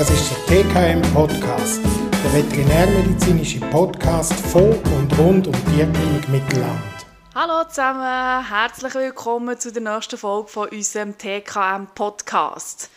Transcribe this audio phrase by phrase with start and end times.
[0.00, 6.80] Das ist der TKM Podcast, der veterinärmedizinische Podcast von und rund um die Tierklinik Mittelland.
[7.34, 12.88] Hallo zusammen, herzlich willkommen zu der nächsten Folge von unserem TKM Podcast.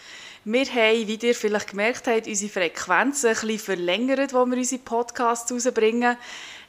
[0.45, 4.81] Wir haben, wie ihr vielleicht gemerkt habt, unsere Frequenzen ein bisschen verlängert, wo wir unsere
[4.81, 6.15] Podcasts rausbringen.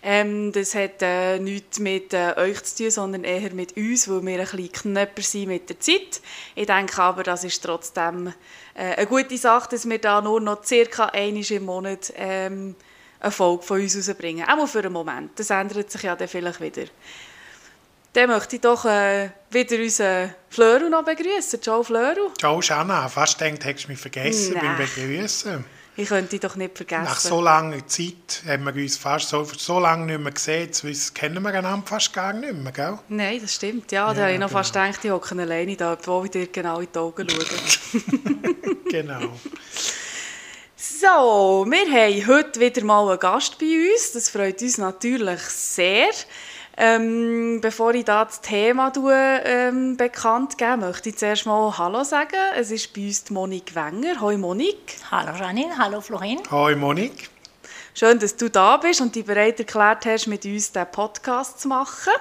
[0.02, 4.26] Ähm, das hat äh, nichts mit äh, euch zu tun, sondern eher mit uns, weil
[4.26, 6.20] wir ein bisschen knapper sind mit der Zeit.
[6.54, 8.34] Ich denke aber, das ist trotzdem
[8.74, 12.74] äh, eine gute Sache, dass wir da nur noch circa einmal im Monat ähm,
[13.20, 14.46] eine Folge von uns rausbringen.
[14.48, 15.38] Auch für einen Moment.
[15.38, 16.84] Das ändert sich ja dann vielleicht wieder.
[18.12, 21.60] Dann möchte ich doch äh, wieder unseren Flöru noch begrüßen.
[21.60, 22.30] Ciao Flöru.
[22.38, 25.64] Ciao Shanna, fast denkt, hättest du mich vergessen beim Begrüßen.
[25.96, 27.04] Ich könnte dich doch nicht vergessen.
[27.04, 31.14] Nach so langer Zeit haben wir uns fast so, so lange nicht mehr gesehen, jetzt
[31.14, 32.98] kennen wir einander fast gar nicht mehr, gell?
[33.08, 33.92] Nein, das stimmt.
[33.92, 34.58] Ja, ja da habe ich noch genau.
[34.58, 38.02] fast gedacht, die hocken alleine da, obwohl ich dir genau in die Augen schaue.
[38.90, 39.38] genau.
[40.76, 44.12] So, wir haben heute wieder mal einen Gast bei uns.
[44.12, 46.10] Das freut uns natürlich sehr.
[46.76, 48.92] Ähm, bevor ich da das Thema
[49.44, 52.36] ähm, bekannt gebe, möchte ich zuerst mal Hallo sagen.
[52.56, 54.20] Es ist bei uns die Monique Wenger.
[54.20, 54.96] Hallo Monique.
[55.10, 56.40] Hallo Janine, hallo Florin.
[56.50, 57.30] Hallo Monique.
[57.94, 61.68] Schön, dass du da bist und dich bereit erklärt hast, mit uns diesen Podcast zu
[61.68, 62.12] machen.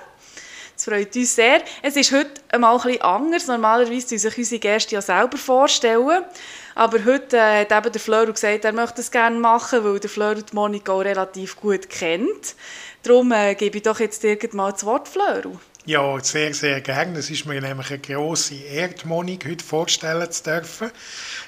[0.84, 1.62] Das freut uns sehr.
[1.81, 3.48] Es ist heute einmal ein bisschen anders.
[3.48, 6.25] Normalerweise tun sich unsere Gäste ja selber vorstellen.
[6.75, 10.09] Aber heute äh, hat eben der Fleur gesagt, er möchte es gerne machen, weil der
[10.09, 12.56] Fleur die Monika auch relativ gut kennt.
[13.02, 15.44] Darum äh, gebe ich doch jetzt irgendwann das Wort, Fleur.
[15.86, 17.20] Ja, sehr, sehr gerne.
[17.20, 20.92] Es ist mir nämlich eine grosse Ehre, Monik heute vorstellen zu dürfen.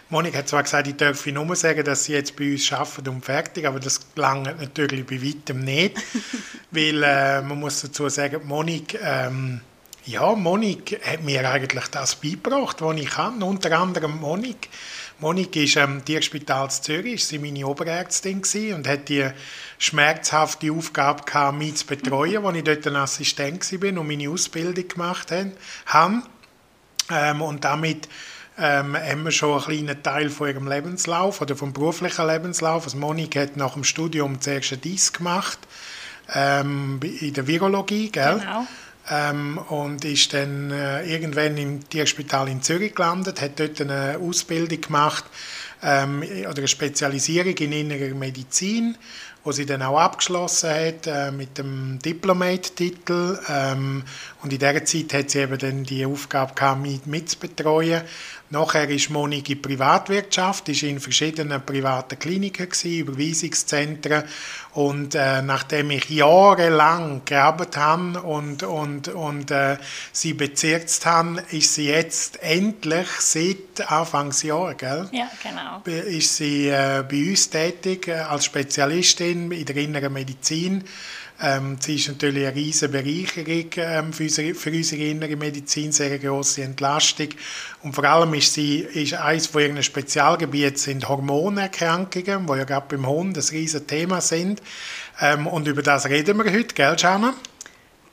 [0.09, 3.23] Monik hat zwar gesagt, ich dürfe nur sagen, dass sie jetzt bei uns arbeitet und
[3.23, 5.95] fertig, aber das langt natürlich bei weitem nicht,
[6.71, 9.61] weil äh, man muss dazu sagen, Monik, ähm,
[10.05, 14.67] ja, Monik hat mir eigentlich das beigebracht, was ich kann, unter anderem Monik.
[15.19, 18.41] Monik ist am ähm, Tierspital Zürich, sie meine Oberärztin
[18.73, 19.25] und hat die
[19.77, 24.87] schmerzhafte Aufgabe gehabt, mich zu betreuen, als ich dort ein Assistent war und meine Ausbildung
[24.87, 26.21] gemacht habe.
[27.09, 28.09] Ähm, und damit
[28.57, 32.83] ähm, haben wir schon einen kleinen Teil von ihrem Lebenslauf oder vom beruflichen Lebenslauf.
[32.83, 35.59] Also Monik hat nach dem Studium zuerst einen Diss gemacht
[36.33, 38.39] ähm, in der Virologie, gell?
[38.39, 38.67] Genau
[39.09, 44.81] ähm, und ist dann äh, irgendwann im Tierspital in Zürich gelandet, hat dort eine Ausbildung
[44.81, 45.25] gemacht
[45.83, 48.97] ähm, oder eine Spezialisierung in innerer Medizin,
[49.43, 53.39] wo sie dann auch abgeschlossen hat äh, mit dem Diplomate-Titel.
[53.47, 54.03] Ähm,
[54.41, 58.01] und in dieser Zeit hat sie eben dann die Aufgabe gehabt, mit, mitzubetreuen
[58.55, 64.23] Nachher ist Monik in Privatwirtschaft, ist in verschiedenen privaten Kliniken gewesen, Überweisungszentren
[64.71, 69.75] und äh, nachdem ich jahrelang gearbeitet habe und, und, und äh,
[70.13, 75.09] sie bezirzt habe, ist sie jetzt endlich seit Anfangsjahr, gell?
[75.11, 75.81] Ja, genau.
[76.07, 80.85] Ist sie äh, bei uns tätig äh, als Spezialistin in der inneren Medizin
[81.41, 86.07] ähm, sie ist natürlich eine riesige Bereicherung ähm, für, unsere, für unsere innere Medizin, sehr
[86.07, 87.29] eine grosse Entlastung.
[87.83, 92.85] Und vor allem ist sie, ist eines von ihren Spezialgebieten sind Hormonerkrankungen, die ja gerade
[92.87, 94.61] beim Hund ein riesiges Thema sind.
[95.19, 97.33] Ähm, und über das reden wir heute, gell, Jana?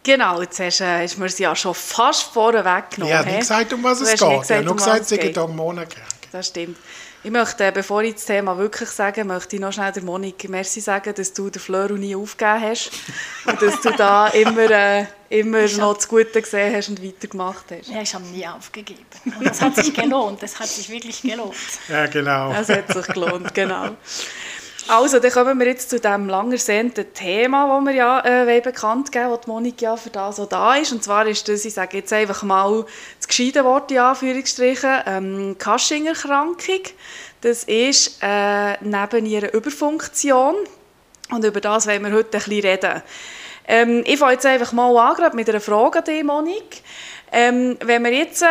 [0.02, 3.12] Genau, jetzt hast, äh, hast du mir sie ja schon fast vorher weggenommen.
[3.12, 4.18] Ich habe nicht gesagt, um was es geht.
[4.18, 6.12] Gesagt, ich habe nur gesagt, es sind Hormonerkrankungen.
[6.32, 6.76] Das stimmt.
[7.24, 10.80] Ich möchte, bevor ich das Thema wirklich sage, möchte ich noch schnell der Monik Merci
[10.80, 12.90] sagen, dass du den Fleur nie aufgegeben hast
[13.46, 17.88] und dass du da immer, äh, immer noch das Gute gesehen hast und weitergemacht hast.
[17.90, 19.06] Ja, ich habe nie aufgegeben.
[19.38, 20.42] Und das hat sich gelohnt.
[20.42, 21.54] Das hat sich wirklich gelohnt.
[21.88, 22.52] Ja, genau.
[22.52, 23.90] Das hat sich gelohnt, genau.
[24.88, 29.12] Also, dann kommen wir jetzt zu dem lang ersehnten Thema, das wir ja äh, bekannt
[29.12, 30.92] geben, wo die Monika ja für das so da ist.
[30.92, 32.84] Und zwar ist das, ich sage jetzt einfach mal
[33.18, 36.82] das gescheite Wort in Anführungsstrichen, ähm, Cushing-Erkrankung.
[37.42, 40.56] Das ist äh, neben ihrer Überfunktion.
[41.30, 43.02] Und über das wollen wir heute ein bisschen reden.
[43.68, 46.82] Ähm, ich fange jetzt einfach mal an, gerade mit einer Frage an dich, Monik.
[47.30, 48.42] Ähm, wenn wir jetzt...
[48.42, 48.46] Äh,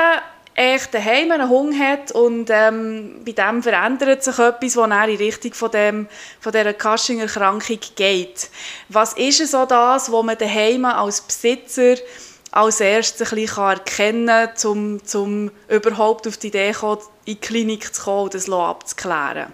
[0.56, 5.54] echt daheim einen Hunger hat und ähm, bei dem verändert sich etwas, das in Richtung
[5.54, 6.08] von, dem,
[6.40, 8.50] von dieser Cushing-Erkrankung geht.
[8.90, 11.96] Was ist so das, was man daheim als Besitzer
[12.52, 17.40] als erstes ein bisschen erkennen kann, um, um überhaupt auf die Idee kommen, in die
[17.40, 19.54] Klinik zu kommen und das abzuklären?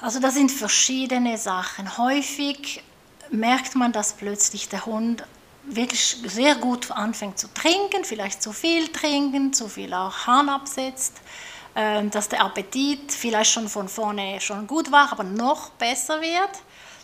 [0.00, 1.98] Also das sind verschiedene Sachen.
[1.98, 2.84] Häufig
[3.30, 5.24] merkt man, dass plötzlich der Hund
[5.68, 11.14] wirklich sehr gut anfängt zu trinken, vielleicht zu viel trinken, zu viel auch Hahn absetzt,
[11.76, 16.50] ähm, dass der Appetit vielleicht schon von vorne schon gut war, aber noch besser wird.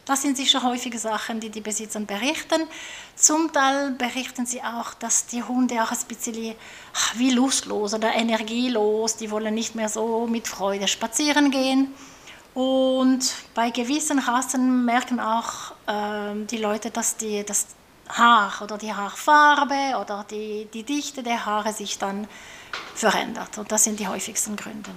[0.05, 2.63] Das sind sicher häufige Sachen, die die Besitzer berichten.
[3.17, 6.55] Zum Teil berichten sie auch, dass die Hunde auch ein bisschen
[7.15, 11.95] wie lustlos oder energielos, die wollen nicht mehr so mit Freude spazieren gehen.
[12.53, 17.69] Und bei gewissen Rassen merken auch äh, die Leute, dass die, das
[18.09, 22.27] Haar oder die Haarfarbe oder die, die Dichte der Haare sich dann
[22.95, 23.59] verändert.
[23.59, 24.91] Und das sind die häufigsten Gründe.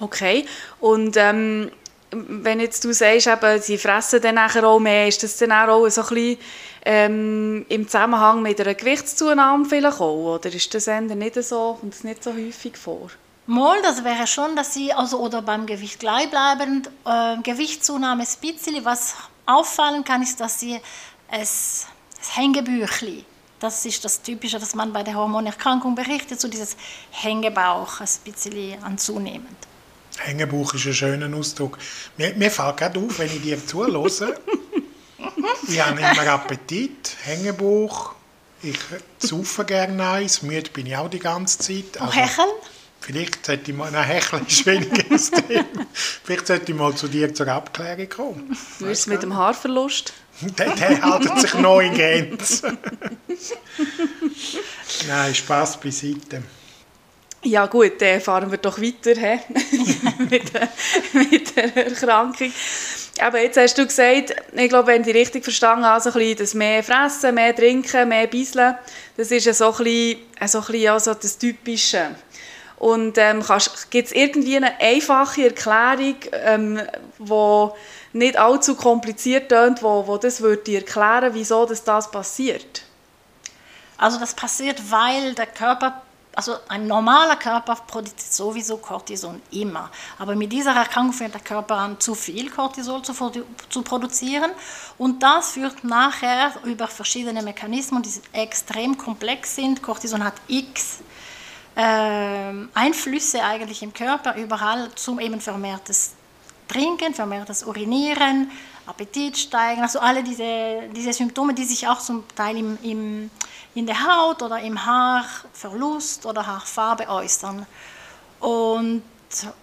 [0.00, 0.46] Okay,
[0.80, 1.70] und ähm,
[2.10, 5.88] wenn jetzt du sagst, eben, sie fressen dann nachher auch mehr, ist das dann auch
[5.88, 6.38] so ein bisschen
[6.84, 11.94] ähm, im Zusammenhang mit einer Gewichtszunahme vielleicht auch, oder ist das eher nicht so, kommt
[11.94, 13.10] es nicht so häufig vor?
[13.46, 18.84] Mal, das wäre schon, dass sie, also oder beim Gewicht gleichbleibend, äh, Gewichtszunahme ein bisschen,
[18.84, 19.14] was
[19.46, 20.80] auffallen kann, ist, dass sie
[21.30, 21.86] es,
[22.18, 23.24] das Hängebüchli,
[23.60, 26.76] das ist das Typische, was man bei der Hormonerkrankung berichtet, so dieses
[27.10, 29.56] Hängebauch ein bisschen anzunehmend.
[30.18, 31.78] Hängebuch ist ein schöner Ausdruck.
[32.16, 34.06] Mir, mir fällt gerade auf, wenn ich dir zuhöre,
[35.68, 38.14] ich habe immer Appetit, Hängebuch,
[38.62, 38.78] ich
[39.18, 42.00] saufe gerne eins, müde bin ich auch die ganze Zeit.
[42.00, 42.48] Also, Hecheln?
[43.00, 45.86] Vielleicht sollte ich mal, nein, Hecheln ist weniger das Thema.
[46.24, 48.56] Vielleicht sollte ich mal zu dir zur Abklärung kommen.
[48.80, 50.12] Wie ist es mit dem Haarverlust?
[50.40, 52.78] der, der hält sich noch in Grenzen.
[55.08, 56.42] nein, Spaß beiseite.
[57.42, 59.38] Ja gut, dann fahren wir doch weiter he?
[60.30, 60.68] mit, der,
[61.12, 62.52] mit der Erkrankung.
[63.20, 66.38] Aber jetzt hast du gesagt, ich glaube, wenn ich richtig verstanden habe, so ein bisschen
[66.38, 68.76] das mehr fressen, mehr trinken, mehr bisseln,
[69.16, 72.10] das ist so ein bisschen, so ein bisschen also das Typische.
[72.78, 73.42] Und ähm,
[73.90, 76.80] gibt es irgendwie eine einfache Erklärung, ähm,
[77.18, 77.68] die
[78.12, 82.82] nicht allzu kompliziert tönt, wo, wo das würde erklären, wieso das, das passiert?
[83.96, 86.02] Also das passiert, weil der Körper
[86.38, 89.90] also ein normaler Körper produziert sowieso Cortison immer.
[90.20, 93.12] Aber mit dieser Erkrankung fängt der Körper an, zu viel Cortisol zu,
[93.68, 94.52] zu produzieren.
[94.98, 99.82] Und das führt nachher über verschiedene Mechanismen, die extrem komplex sind.
[99.82, 100.98] Cortison hat x
[101.82, 106.12] Einflüsse eigentlich im Körper, überall zum eben vermehrtes
[106.66, 108.50] Trinken, vermehrtes Urinieren,
[108.86, 113.30] Appetit steigen, also alle diese, diese Symptome, die sich auch zum Teil im, im
[113.78, 117.64] in der Haut oder im Haarverlust oder Haarfarbe äußern.
[118.40, 119.02] Und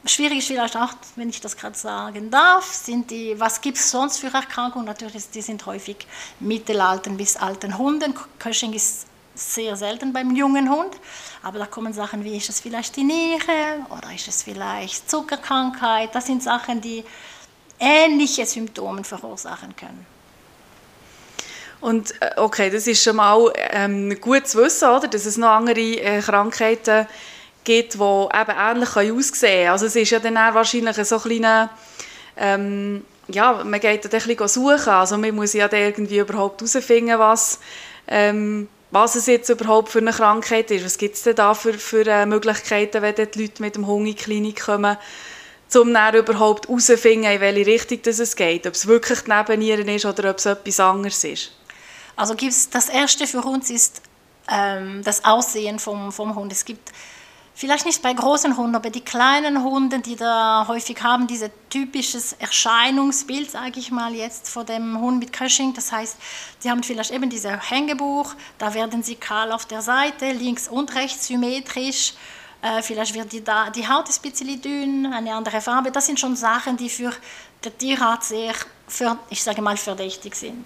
[0.06, 3.92] schwierig ist vielleicht auch, wenn ich das gerade sagen darf, sind die, was gibt es
[3.92, 4.86] sonst für Erkrankungen?
[4.86, 6.08] Natürlich, die sind häufig
[6.40, 8.14] mittelalten bis alten Hunden.
[8.40, 9.06] Cushing ist
[9.36, 10.96] sehr selten beim jungen Hund,
[11.44, 16.14] aber da kommen Sachen wie, ist es vielleicht die Niere oder ist es vielleicht Zuckerkrankheit?
[16.14, 17.04] Das sind Sachen, die
[17.80, 20.06] ähnliche Symptome verursachen können.
[21.82, 25.08] Und äh, okay, das ist schon mal ähm, gut zu wissen, oder?
[25.08, 27.06] dass es noch andere äh, Krankheiten
[27.64, 29.70] gibt, die eben ähnlich aussehen können.
[29.70, 31.70] Also es ist ja dann wahrscheinlich so ein kleiner,
[32.38, 37.20] ähm, ja, man geht dann ein bisschen suchen, also man muss ja irgendwie überhaupt herausfinden,
[37.20, 37.60] was,
[38.08, 40.86] ähm, was es jetzt überhaupt für eine Krankheit ist.
[40.86, 44.08] Was gibt es denn da für, für äh, Möglichkeiten, wenn die Leute mit dem Hunger
[44.08, 44.96] in die Klinik kommen,
[45.76, 48.66] um dann überhaupt herauszufinden, in welche Richtung es geht.
[48.66, 51.52] Ob es wirklich die Nebennieren ist oder ob es etwas anderes ist.
[52.16, 54.02] Also gibt's, das Erste für uns ist
[54.50, 56.54] ähm, das Aussehen vom, vom Hund.
[56.54, 56.94] Es gibt
[57.56, 62.34] vielleicht nicht bei großen Hunden, aber die kleinen Hunde, die da häufig haben, dieses typisches
[62.34, 65.74] Erscheinungsbild, sage ich mal jetzt, vor dem Hund mit Cushing.
[65.74, 66.18] Das heißt,
[66.64, 70.94] die haben vielleicht eben dieses Hängebuch, da werden sie kahl auf der Seite, links und
[70.94, 72.14] rechts symmetrisch.
[72.62, 75.92] Äh, vielleicht wird die, da, die Haut ein bisschen dünn, eine andere Farbe.
[75.92, 77.14] Das sind schon Sachen, die für
[77.64, 78.54] den Tierarzt sehr,
[78.88, 80.66] für, ich sage mal, verdächtig sind.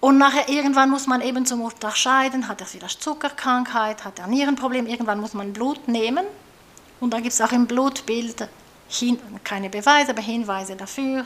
[0.00, 4.86] Und nachher irgendwann muss man eben zum unterscheiden, hat er vielleicht Zuckerkrankheit, hat er Nierenproblem,
[4.86, 6.24] irgendwann muss man Blut nehmen.
[7.00, 8.48] Und dann gibt es auch im Blutbild
[8.88, 11.24] hin, keine Beweise, aber Hinweise dafür.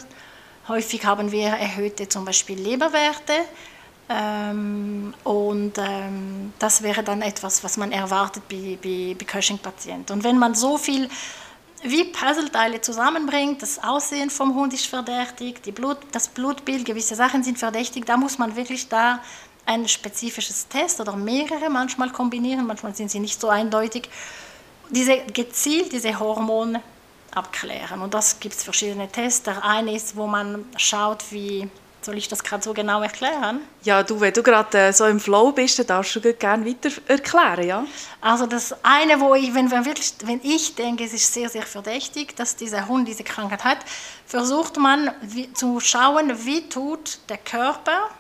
[0.69, 3.33] Häufig haben wir erhöhte zum Beispiel Leberwerte.
[4.09, 10.13] Ähm, und ähm, das wäre dann etwas, was man erwartet bei, bei, bei Cushing-Patienten.
[10.13, 11.09] Und wenn man so viel
[11.83, 13.63] wie Puzzleteile zusammenbringt.
[13.63, 18.07] Das Aussehen vom Hund ist verdächtig, Blut, das Blutbild, gewisse Sachen sind verdächtig.
[18.07, 19.21] Da muss man wirklich da
[19.67, 24.09] ein spezifisches Test oder mehrere manchmal kombinieren, manchmal sind sie nicht so eindeutig.
[24.91, 26.83] Diese gezielt diese Hormone
[27.35, 28.03] abklären.
[28.03, 29.43] Und das gibt es verschiedene Tests.
[29.45, 31.69] Der eine ist, wo man schaut, wie
[32.05, 33.61] soll ich das gerade so genau erklären?
[33.83, 36.91] Ja, du, wenn du gerade äh, so im Flow bist, dann darfst du gerne weiter
[37.07, 37.85] erklären, ja?
[38.21, 41.63] Also das eine, wo ich, wenn, wenn, wirklich, wenn ich denke, es ist sehr, sehr
[41.63, 43.79] verdächtig, dass dieser Hund diese Krankheit hat,
[44.27, 48.11] versucht man wie, zu schauen, wie tut der Körper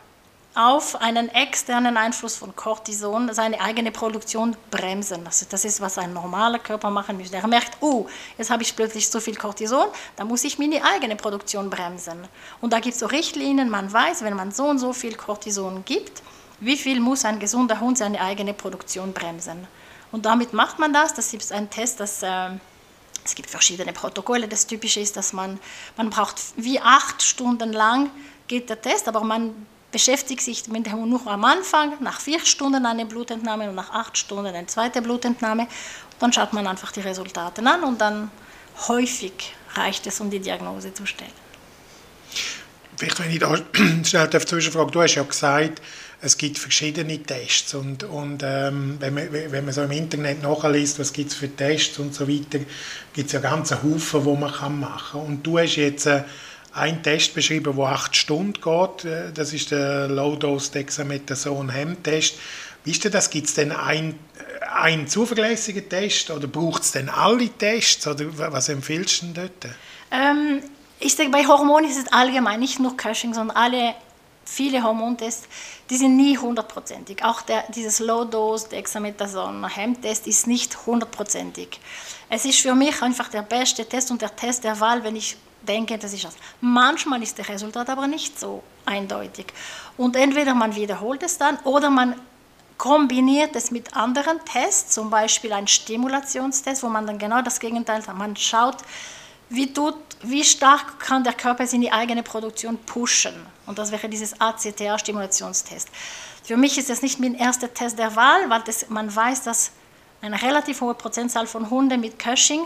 [0.55, 5.27] auf einen externen Einfluss von Cortison seine eigene Produktion bremsen.
[5.27, 7.37] Also das ist, was ein normaler Körper machen müsste.
[7.37, 8.07] Er merkt, oh,
[8.37, 12.29] jetzt habe ich plötzlich so viel Cortison, da muss ich meine eigene Produktion bremsen.
[12.61, 15.85] Und da gibt es so Richtlinien, man weiß, wenn man so und so viel Cortison
[15.87, 16.23] gibt,
[16.61, 19.67] wie viel muss ein gesunder Hund seine eigene Produktion bremsen.
[20.13, 21.15] Und damit macht man das.
[21.15, 22.23] Das ist ein Test, das...
[22.23, 22.51] Äh,
[23.25, 24.49] es gibt verschiedene Protokolle.
[24.49, 25.61] Das Typische ist, dass man,
[25.97, 28.11] man braucht wie acht Stunden lang
[28.49, 29.55] geht der Test, aber man
[29.93, 34.19] beschäftigt sich mit dem nur am Anfang, nach vier Stunden eine Blutentnahme und nach acht
[34.19, 35.69] Stunden eine zweite Blutentnahme.
[36.19, 38.31] Dann schaut man einfach die Resultate an und dann
[38.89, 41.31] häufig reicht es, um die Diagnose zu stellen.
[42.97, 43.57] Vielleicht, wenn ich da
[44.05, 45.83] schnell zwischenfrage, du hast ja gesagt,
[46.25, 51.01] es gibt verschiedene Tests und, und ähm, wenn, man, wenn man so im Internet nachliest,
[51.01, 52.61] was gibt es für Tests und so weiter,
[53.13, 55.21] gibt es ja ganze Haufen, die man kann machen kann.
[55.27, 56.23] Und du hast jetzt äh,
[56.75, 62.35] einen Test beschrieben, der acht Stunden geht, äh, das ist der Low-Dose Dexamethason-Hem-Test.
[62.85, 63.31] Wie ist das?
[63.31, 68.27] Gibt es denn einen, äh, einen zuverlässigen Test oder braucht es denn alle Tests oder
[68.53, 69.75] was empfiehlst du dort?
[70.11, 70.63] Ähm,
[70.99, 73.95] ich denke, bei Hormonen ist es allgemein, nicht nur Cushing, sondern alle
[74.45, 75.49] viele Hormontests,
[75.91, 77.25] die sind nie hundertprozentig.
[77.25, 81.81] Auch der, dieses Low-Dose Dexamethason-Hemd-Test ist nicht hundertprozentig.
[82.35, 85.37] Es ist für mich einfach der beste Test und der Test der Wahl, wenn ich
[85.69, 86.35] denke, das ist das.
[86.63, 89.49] Manchmal ist das Resultat aber nicht so eindeutig.
[89.99, 92.19] Und entweder man wiederholt es dann oder man
[92.79, 97.99] kombiniert es mit anderen Tests, zum Beispiel ein Stimulationstest, wo man dann genau das Gegenteil
[98.07, 98.17] hat.
[98.17, 98.79] Man schaut,
[99.51, 103.35] wie, tut, wie stark kann der Körper seine eigene Produktion pushen.
[103.67, 105.91] Und das wäre dieses ACTA-Stimulationstest.
[106.43, 109.73] Für mich ist das nicht mein erster Test der Wahl, weil das, man weiß, dass
[110.23, 112.65] eine relativ hohe Prozentzahl von Hunden mit Cushing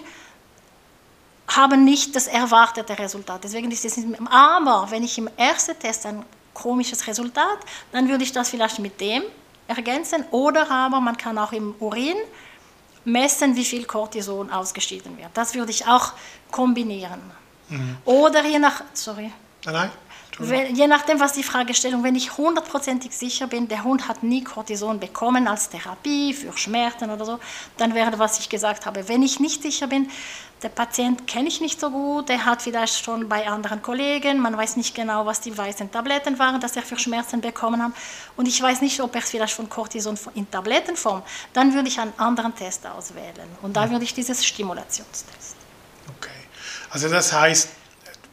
[1.48, 3.42] haben nicht das erwartete Resultat.
[3.44, 7.58] Deswegen ist es nicht, aber wenn ich im ersten Test ein komisches Resultat,
[7.92, 9.22] dann würde ich das vielleicht mit dem
[9.68, 12.16] ergänzen oder aber man kann auch im Urin
[13.04, 15.30] messen, wie viel Cortison ausgeschieden wird.
[15.34, 16.12] Das würde ich auch
[16.50, 17.20] kombinieren.
[17.68, 17.96] Mhm.
[18.04, 19.32] Oder je nach, sorry.
[19.64, 19.90] Nein, nein.
[20.38, 24.44] Wenn, je nachdem, was die Fragestellung, wenn ich hundertprozentig sicher bin, der Hund hat nie
[24.44, 27.38] Cortison bekommen als Therapie für Schmerzen oder so,
[27.78, 29.08] dann wäre, was ich gesagt habe.
[29.08, 30.10] Wenn ich nicht sicher bin,
[30.62, 34.56] der Patient kenne ich nicht so gut, der hat vielleicht schon bei anderen Kollegen, man
[34.56, 37.92] weiß nicht genau, was die weißen Tabletten waren, dass er für Schmerzen bekommen hat
[38.36, 42.12] und ich weiß nicht, ob er vielleicht von Cortison in Tablettenform, dann würde ich einen
[42.18, 45.56] anderen Test auswählen und da würde ich dieses Stimulationstest.
[46.16, 46.30] Okay,
[46.90, 47.68] also das heißt,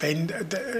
[0.03, 0.31] wenn,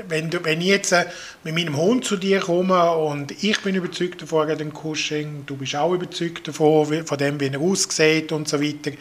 [0.09, 1.05] wenn, du, wenn ich jetzt äh,
[1.43, 5.75] mit meinem Hund zu dir komme und ich bin überzeugt davon, den Cushing, du bist
[5.75, 8.91] auch überzeugt davon, von dem, wie er aussieht und so weiter,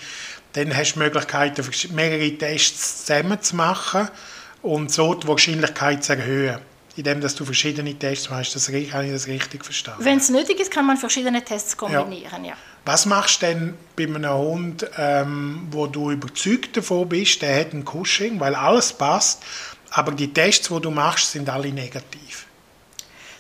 [0.55, 1.61] dann hast du die Möglichkeit,
[1.93, 4.09] mehrere Tests zusammen zu machen
[4.63, 6.59] und so die Wahrscheinlichkeit zu erhöhen.
[6.95, 10.05] Indem dass du verschiedene Tests machst, das, habe ich das richtig verstanden?
[10.05, 12.51] Wenn es nötig ist, kann man verschiedene Tests kombinieren, ja.
[12.51, 12.57] ja.
[12.85, 17.73] Was machst du denn bei einem Hund, ähm, wo du überzeugt davon bist, der hat
[17.73, 19.43] ein Cushing, weil alles passt,
[19.93, 22.47] aber die Tests, die du machst, sind alle negativ.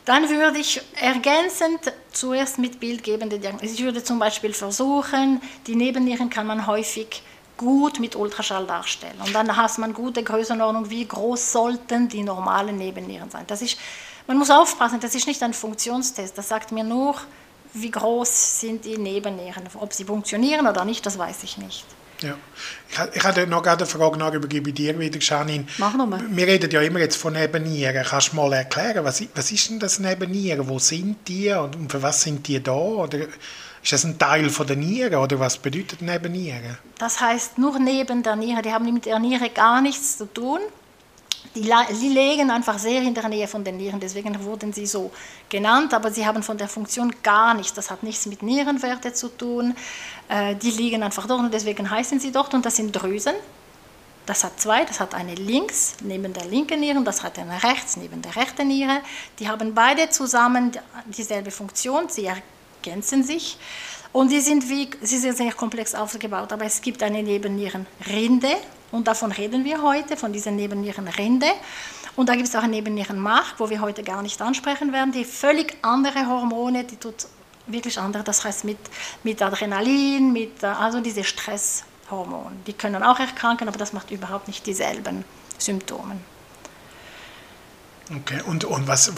[0.04, 3.66] Dann würde ich ergänzend zuerst mit bildgebende Diagnose.
[3.66, 7.22] Ich würde zum Beispiel versuchen, die Nebennieren kann man häufig
[7.56, 9.14] gut mit Ultraschall darstellen.
[9.24, 13.44] Und dann hat man gute Größenordnung, wie groß sollten die normalen Nebennieren sein.
[13.46, 13.78] Das ist,
[14.26, 16.36] man muss aufpassen, das ist nicht ein Funktionstest.
[16.36, 17.14] Das sagt mir nur,
[17.72, 19.68] wie groß sind die Nebennieren.
[19.78, 21.84] Ob sie funktionieren oder nicht, das weiß ich nicht.
[22.22, 22.36] Ja.
[22.88, 25.66] Ich, ich hatte noch eine Frage, noch übergebe dir wieder, Janine.
[25.78, 26.22] Mach nochmal.
[26.28, 28.04] Wir reden ja immer jetzt von Nebennieren.
[28.04, 30.68] Kannst du mal erklären, was, was ist denn das Nebennieren?
[30.68, 32.72] Wo sind die und für was sind die da?
[32.72, 33.18] Oder
[33.82, 36.78] ist das ein Teil von der Niere oder was bedeutet Nebennieren?
[36.98, 38.62] Das heißt nur neben der Niere.
[38.62, 40.60] Die haben mit der Niere gar nichts zu tun.
[41.54, 45.10] Die, die legen einfach sehr in der Nähe von den Nieren, deswegen wurden sie so
[45.50, 47.74] genannt, aber sie haben von der Funktion gar nichts.
[47.74, 49.74] Das hat nichts mit Nierenwerte zu tun.
[50.32, 53.34] Äh, die liegen einfach dort und deswegen heißen sie dort und das sind Drüsen.
[54.24, 57.62] Das hat zwei, das hat eine links neben der linken Niere und das hat eine
[57.62, 59.02] rechts neben der rechten Niere.
[59.38, 60.72] Die haben beide zusammen
[61.06, 63.58] dieselbe Funktion, sie ergänzen sich
[64.12, 68.56] und die sind, wie, sie sind sehr komplex aufgebaut, aber es gibt eine Nebennierenrinde
[68.90, 71.48] und davon reden wir heute, von dieser Nebennierenrinde.
[72.14, 75.24] Und da gibt es auch eine Nebennierenmark, wo wir heute gar nicht ansprechen werden, die
[75.24, 77.26] völlig andere Hormone, die tut
[77.66, 78.78] wirklich andere, das heißt mit,
[79.22, 82.56] mit Adrenalin, mit, also diese Stresshormone.
[82.66, 85.24] Die können auch erkranken, aber das macht überhaupt nicht dieselben
[85.58, 86.16] Symptome.
[88.14, 89.12] Okay, und, und was,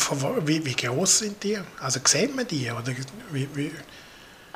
[0.46, 1.58] wie, wie groß sind die?
[1.80, 2.70] Also sieht man die?
[2.70, 2.92] Oder
[3.32, 3.72] wie, wie?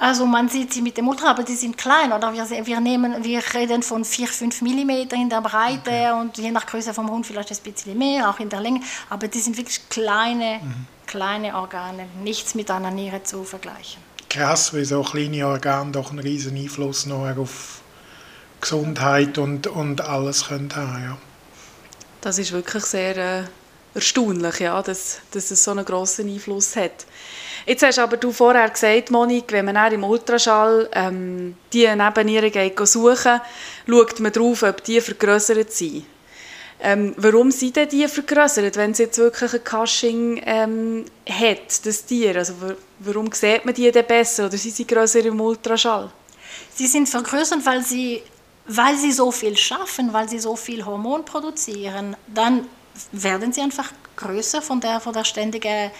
[0.00, 2.12] Also man sieht sie mit dem Ultra, aber die sind klein.
[2.12, 6.12] Oder wir, wir, nehmen, wir reden von 4, 5 mm in der Breite okay.
[6.12, 8.80] und je nach Größe vom Hund vielleicht ein bisschen mehr, auch in der Länge.
[9.10, 10.86] Aber die sind wirklich kleine, mhm.
[11.06, 14.00] kleine Organe, nichts mit einer Niere zu vergleichen.
[14.30, 17.80] Krass, wie so kleine Organe doch einen riesen Einfluss noch auf
[18.60, 21.02] Gesundheit und, und alles können haben.
[21.02, 21.16] Ja.
[22.20, 23.44] Das ist wirklich sehr äh,
[23.94, 27.06] erstaunlich, ja, dass, dass es so einen grossen Einfluss hat.
[27.66, 32.78] Jetzt hast aber du vorher gesagt, Monik, wenn man im Ultraschall ähm, die Nebennieren geht
[32.88, 33.40] suchen,
[33.86, 36.06] schaut man darauf, ob die vergrößert sind.
[36.80, 42.04] Ähm, warum sind denn die vergrößert, wenn es jetzt wirklich ein Cushing ähm, hat, das
[42.04, 42.36] Tier?
[42.36, 42.54] Also
[43.00, 46.10] warum sieht man die denn besser oder sind sie größer im Ultraschall?
[46.74, 48.22] Sie sind vergrößert, weil sie,
[48.66, 52.16] weil sie so viel schaffen, weil sie so viel Hormon produzieren.
[52.32, 52.66] Dann
[53.12, 55.90] werden sie einfach größer von der, von der ständigen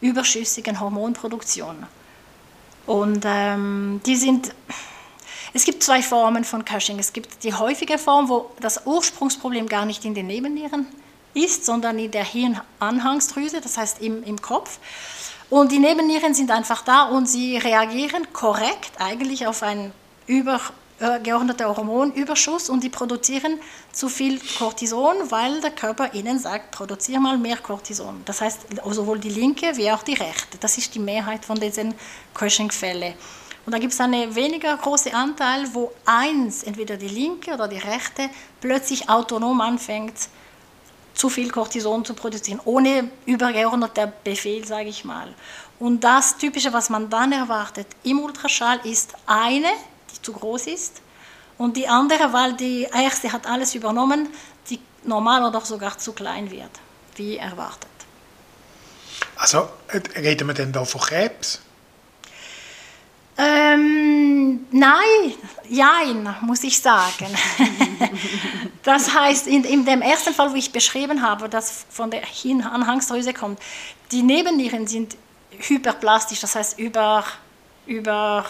[0.00, 1.86] überschüssigen Hormonproduktion.
[2.86, 4.54] Und ähm, die sind,
[5.52, 6.98] es gibt zwei Formen von Cushing.
[6.98, 10.86] Es gibt die häufige Form, wo das Ursprungsproblem gar nicht in den Nebennieren
[11.34, 14.78] ist, sondern in der Hirnanhangsdrüse, das heißt im, im Kopf.
[15.50, 19.92] Und die Nebennieren sind einfach da und sie reagieren korrekt eigentlich auf ein
[20.26, 20.60] über
[21.00, 23.60] äh, geordneter Hormonüberschuss und die produzieren
[23.92, 28.22] zu viel Cortison, weil der Körper ihnen sagt, produziere mal mehr Cortison.
[28.24, 30.58] Das heißt, sowohl die linke wie auch die rechte.
[30.58, 31.94] Das ist die Mehrheit von diesen
[32.34, 33.14] Cushing-Fällen.
[33.64, 37.76] Und da gibt es einen weniger großen Anteil, wo eins, entweder die linke oder die
[37.76, 40.30] rechte, plötzlich autonom anfängt,
[41.14, 45.34] zu viel Cortison zu produzieren, ohne übergeordneter Befehl, sage ich mal.
[45.78, 49.68] Und das Typische, was man dann erwartet im Ultraschall, ist eine
[50.14, 51.00] die zu groß ist.
[51.56, 54.28] Und die andere, weil die erste hat alles übernommen,
[54.70, 56.70] die normal oder sogar zu klein wird,
[57.16, 57.88] wie erwartet.
[59.36, 59.68] Also
[60.16, 61.60] reden wir denn da von Krebs?
[63.40, 65.34] Ähm, nein,
[65.68, 67.28] jein, muss ich sagen.
[68.82, 73.32] das heißt, in, in dem ersten Fall, wo ich beschrieben habe, dass von der Anhangsdrüse
[73.32, 73.60] kommt,
[74.10, 75.16] die Nebennieren sind
[75.50, 77.24] hyperplastisch, das heißt über,
[77.86, 78.44] über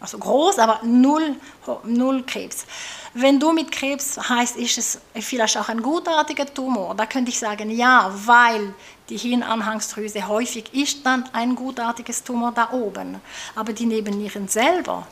[0.00, 1.36] also groß, aber null,
[1.84, 2.64] null Krebs.
[3.12, 6.94] Wenn du mit Krebs heißt, ist es vielleicht auch ein gutartiger Tumor.
[6.94, 8.72] Da könnte ich sagen, ja, weil
[9.08, 13.20] die Hirnanhangsdrüse häufig ist dann ein gutartiges Tumor da oben.
[13.56, 15.06] Aber die Nebennieren selber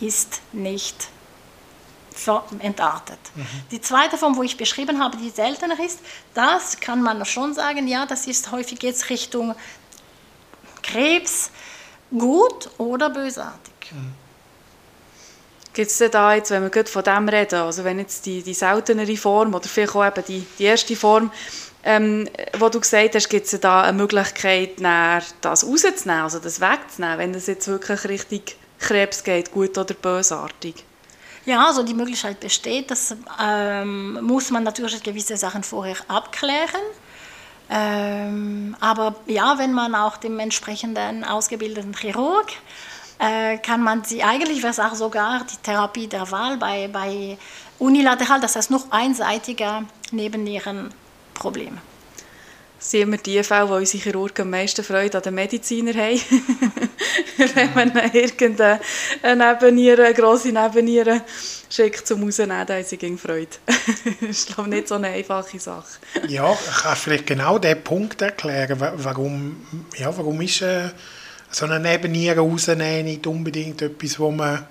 [0.00, 1.08] ist nicht
[2.58, 3.18] entartet.
[3.34, 3.46] Mhm.
[3.70, 6.00] Die zweite Form, wo ich beschrieben habe, die seltener ist,
[6.34, 9.54] das kann man schon sagen, ja, das ist häufig jetzt Richtung
[10.82, 11.50] Krebs,
[12.10, 13.92] gut oder bösartig.
[13.92, 14.27] Mhm.
[15.78, 19.16] Gibt es da jetzt, wenn wir von dem reden, also wenn jetzt die, die seltenere
[19.16, 21.30] Form oder vielleicht auch eben die, die erste Form,
[21.84, 27.18] ähm, wo du gesagt hast, gibt es da eine Möglichkeit, das rauszunehmen, also das wegzunehmen,
[27.18, 30.84] wenn es jetzt wirklich richtig Krebs geht, gut oder bösartig?
[31.46, 36.82] Ja, also die Möglichkeit besteht, das ähm, muss man natürlich gewisse Sachen vorher abklären.
[37.70, 42.48] Ähm, aber ja, wenn man auch dem entsprechenden ausgebildeten Chirurg
[43.18, 47.36] äh, kann man sie, eigentlich wäre es auch sogar die Therapie der Wahl bei, bei
[47.78, 51.78] unilateral, das heißt noch einseitiger Nebennierenproblem.
[52.80, 56.20] Sehen wir die Fälle, wo unsere Chirurgen am meisten Freude an den Mediziner haben.
[57.54, 58.80] Wenn man irgendeine
[59.24, 61.22] Nebenniere, eine grosse Nebenniere
[61.68, 63.48] schickt zum Rausnehmen, dann haben sie Freude.
[63.66, 65.98] das ist, glaube ich, nicht so eine einfache Sache.
[66.28, 70.62] ja, ich kann vielleicht genau den Punkt erklären, warum, ja, warum ist...
[70.62, 70.90] Äh
[71.50, 74.66] so eine Nebenniere rausnehmen nicht unbedingt etwas, wo man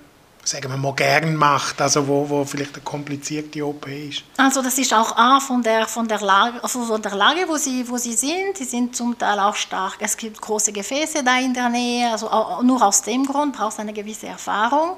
[0.48, 4.24] sagen wir mal, gern macht, also wo, wo vielleicht eine komplizierte OP ist?
[4.36, 7.88] Also das ist auch A, von der, von der, Lage, von der Lage, wo sie,
[7.88, 8.56] wo sie sind.
[8.56, 9.96] Sie sind zum Teil auch stark.
[10.00, 12.10] Es gibt große Gefäße da in der Nähe.
[12.10, 12.30] Also
[12.62, 14.96] nur aus dem Grund braucht es eine gewisse Erfahrung.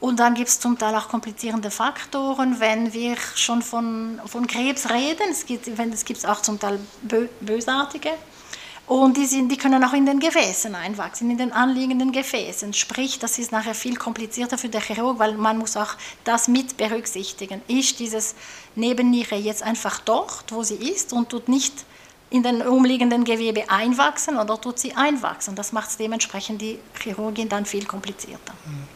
[0.00, 4.90] Und dann gibt es zum Teil auch komplizierende Faktoren, wenn wir schon von, von Krebs
[4.90, 5.30] reden.
[5.30, 6.80] Es gibt es gibt auch zum Teil
[7.40, 8.10] bösartige
[9.00, 12.72] und die, sind, die können auch in den Gefäßen einwachsen, in den anliegenden Gefäßen.
[12.74, 16.76] Sprich, das ist nachher viel komplizierter für den Chirurg, weil man muss auch das mit
[16.76, 17.62] berücksichtigen.
[17.68, 18.34] Ist dieses
[18.74, 21.84] Nebenniere jetzt einfach dort, wo sie ist und tut nicht
[22.30, 25.54] in den umliegenden Gewebe einwachsen oder tut sie einwachsen?
[25.54, 28.54] Das macht es dementsprechend die Chirurgin dann viel komplizierter.
[28.64, 28.88] Mhm.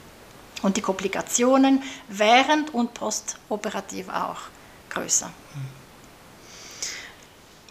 [0.62, 4.40] Und die Komplikationen während und postoperativ auch
[4.90, 5.26] größer.
[5.26, 5.75] Mhm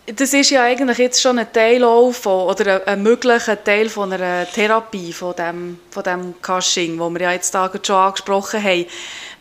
[0.08, 1.82] das ist ja eigentlich jetzt schon ein Teil
[2.14, 7.22] von, oder ein, möglicher Teil von einer Therapie, von dem, von dem Cushing, wo wir
[7.22, 8.86] ja jetzt da schon angesprochen haben.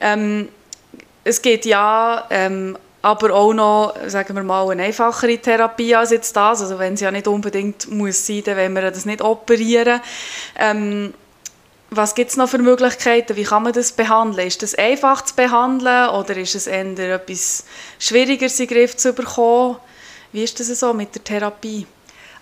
[0.00, 0.48] Ähm,
[1.22, 6.35] es geht ja ähm, aber auch noch, sagen wir mal, eine einfachere Therapie als jetzt
[6.35, 10.00] das, also wenn es ja nicht unbedingt muss sein, dann wollen wir das nicht operieren.
[10.59, 11.12] Ähm,
[11.90, 13.37] was gibt es noch für Möglichkeiten?
[13.37, 14.48] Wie kann man das behandeln?
[14.48, 17.64] Ist das einfach zu behandeln oder ist es eher etwas
[17.98, 19.77] schwieriger, in den Griff zu bekommen?
[20.35, 21.87] Wie ist das so mit der Therapie?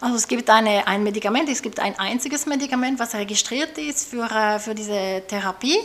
[0.01, 4.25] Also es gibt eine, ein Medikament, es gibt ein einziges Medikament, was registriert ist für,
[4.31, 5.77] äh, für diese Therapie.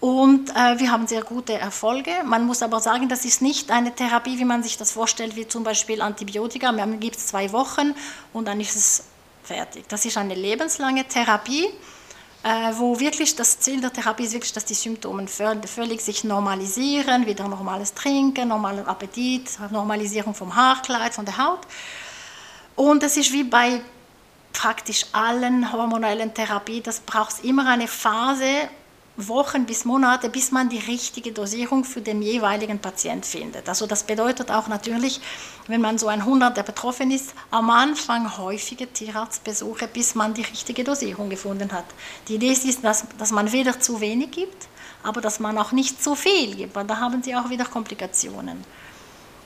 [0.00, 2.12] Und äh, wir haben sehr gute Erfolge.
[2.24, 5.46] Man muss aber sagen, das ist nicht eine Therapie, wie man sich das vorstellt, wie
[5.46, 6.72] zum Beispiel Antibiotika.
[6.72, 7.94] Man gibt es zwei Wochen
[8.32, 9.04] und dann ist es
[9.44, 9.84] fertig.
[9.86, 11.68] Das ist eine lebenslange Therapie,
[12.42, 17.48] wo wirklich das Ziel der Therapie ist wirklich, dass die Symptome völlig sich normalisieren, wieder
[17.48, 21.60] normales Trinken, normalen Appetit, Normalisierung vom Haarkleid, von der Haut.
[22.76, 23.80] Und es ist wie bei
[24.52, 28.68] praktisch allen hormonellen Therapien, das braucht immer eine Phase,
[29.18, 33.68] Wochen bis Monate, bis man die richtige Dosierung für den jeweiligen Patient findet.
[33.68, 35.20] Also das bedeutet auch natürlich,
[35.66, 40.42] wenn man so ein Hund der betroffen ist, am Anfang häufige Tierarztbesuche, bis man die
[40.42, 41.86] richtige Dosierung gefunden hat.
[42.28, 44.68] Die Idee ist, dass, dass man weder zu wenig gibt,
[45.02, 48.62] aber dass man auch nicht zu viel gibt, weil da haben sie auch wieder Komplikationen.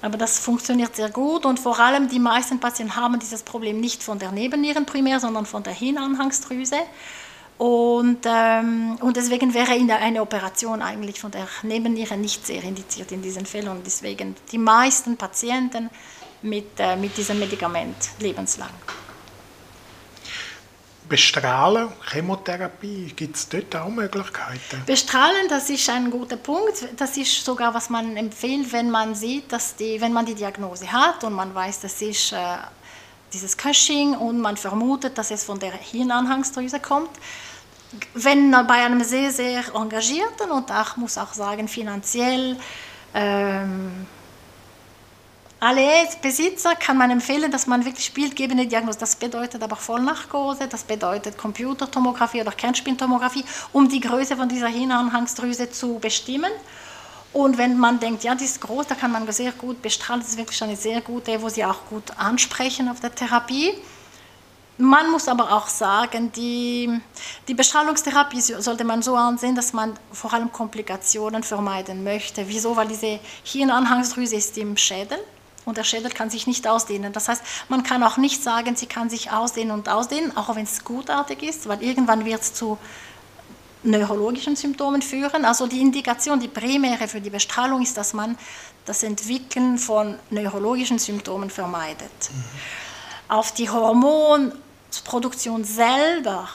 [0.03, 4.03] Aber das funktioniert sehr gut und vor allem die meisten Patienten haben dieses Problem nicht
[4.03, 6.77] von der Nebennieren primär, sondern von der Hirnanhangsdrüse.
[7.63, 13.23] Und, ähm, und deswegen wäre eine Operation eigentlich von der Nebenniere nicht sehr indiziert in
[13.23, 13.69] diesen Fällen.
[13.69, 15.89] Und deswegen die meisten Patienten
[16.43, 18.71] mit, äh, mit diesem Medikament lebenslang.
[21.09, 24.83] Bestrahlen, Chemotherapie, gibt es dort auch Möglichkeiten?
[24.85, 26.89] Bestrahlen, das ist ein guter Punkt.
[26.97, 30.91] Das ist sogar, was man empfiehlt, wenn man sieht, dass die, wenn man die Diagnose
[30.91, 32.57] hat und man weiß, das ist äh,
[33.33, 37.11] dieses Cushing und man vermutet, dass es von der Hirnanhangsdrüse kommt.
[38.15, 42.57] Wenn bei einem sehr, sehr engagierten und auch, muss auch sagen, finanziell
[43.15, 44.07] ähm,
[45.63, 50.83] alle Besitzer kann man empfehlen, dass man wirklich bildgebende Diagnose, das bedeutet aber Vollnarkose, das
[50.83, 56.51] bedeutet Computertomographie oder Kernspintomographie, um die Größe von dieser Hirnanhangsdrüse zu bestimmen.
[57.33, 60.31] Und wenn man denkt, ja, die ist groß, da kann man sehr gut bestrahlen, das
[60.31, 63.73] ist wirklich eine sehr gute, wo sie auch gut ansprechen auf der Therapie.
[64.79, 66.89] Man muss aber auch sagen, die,
[67.47, 72.49] die Bestrahlungstherapie sollte man so ansehen, dass man vor allem Komplikationen vermeiden möchte.
[72.49, 72.75] Wieso?
[72.75, 75.19] Weil diese Hirnanhangsdrüse ist im Schädel
[75.67, 77.13] und der Schädel kann sich nicht ausdehnen.
[77.13, 80.65] Das heißt, man kann auch nicht sagen, sie kann sich ausdehnen und ausdehnen, auch wenn
[80.65, 82.79] es gutartig ist, weil irgendwann wird es zu
[83.83, 85.45] neurologischen Symptomen führen.
[85.45, 88.39] Also die Indikation, die primäre für die Bestrahlung ist, dass man
[88.87, 92.11] das Entwickeln von neurologischen Symptomen vermeidet.
[92.33, 92.92] Mhm.
[93.29, 96.49] Auf die Hormonproduktion selber,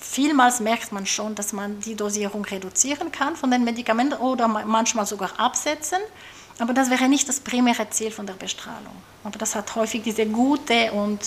[0.00, 5.06] vielmals merkt man schon, dass man die Dosierung reduzieren kann von den Medikamenten oder manchmal
[5.06, 5.98] sogar absetzen.
[6.58, 8.96] Aber das wäre nicht das primäre Ziel von der Bestrahlung.
[9.24, 11.20] Aber das hat häufig diese gute und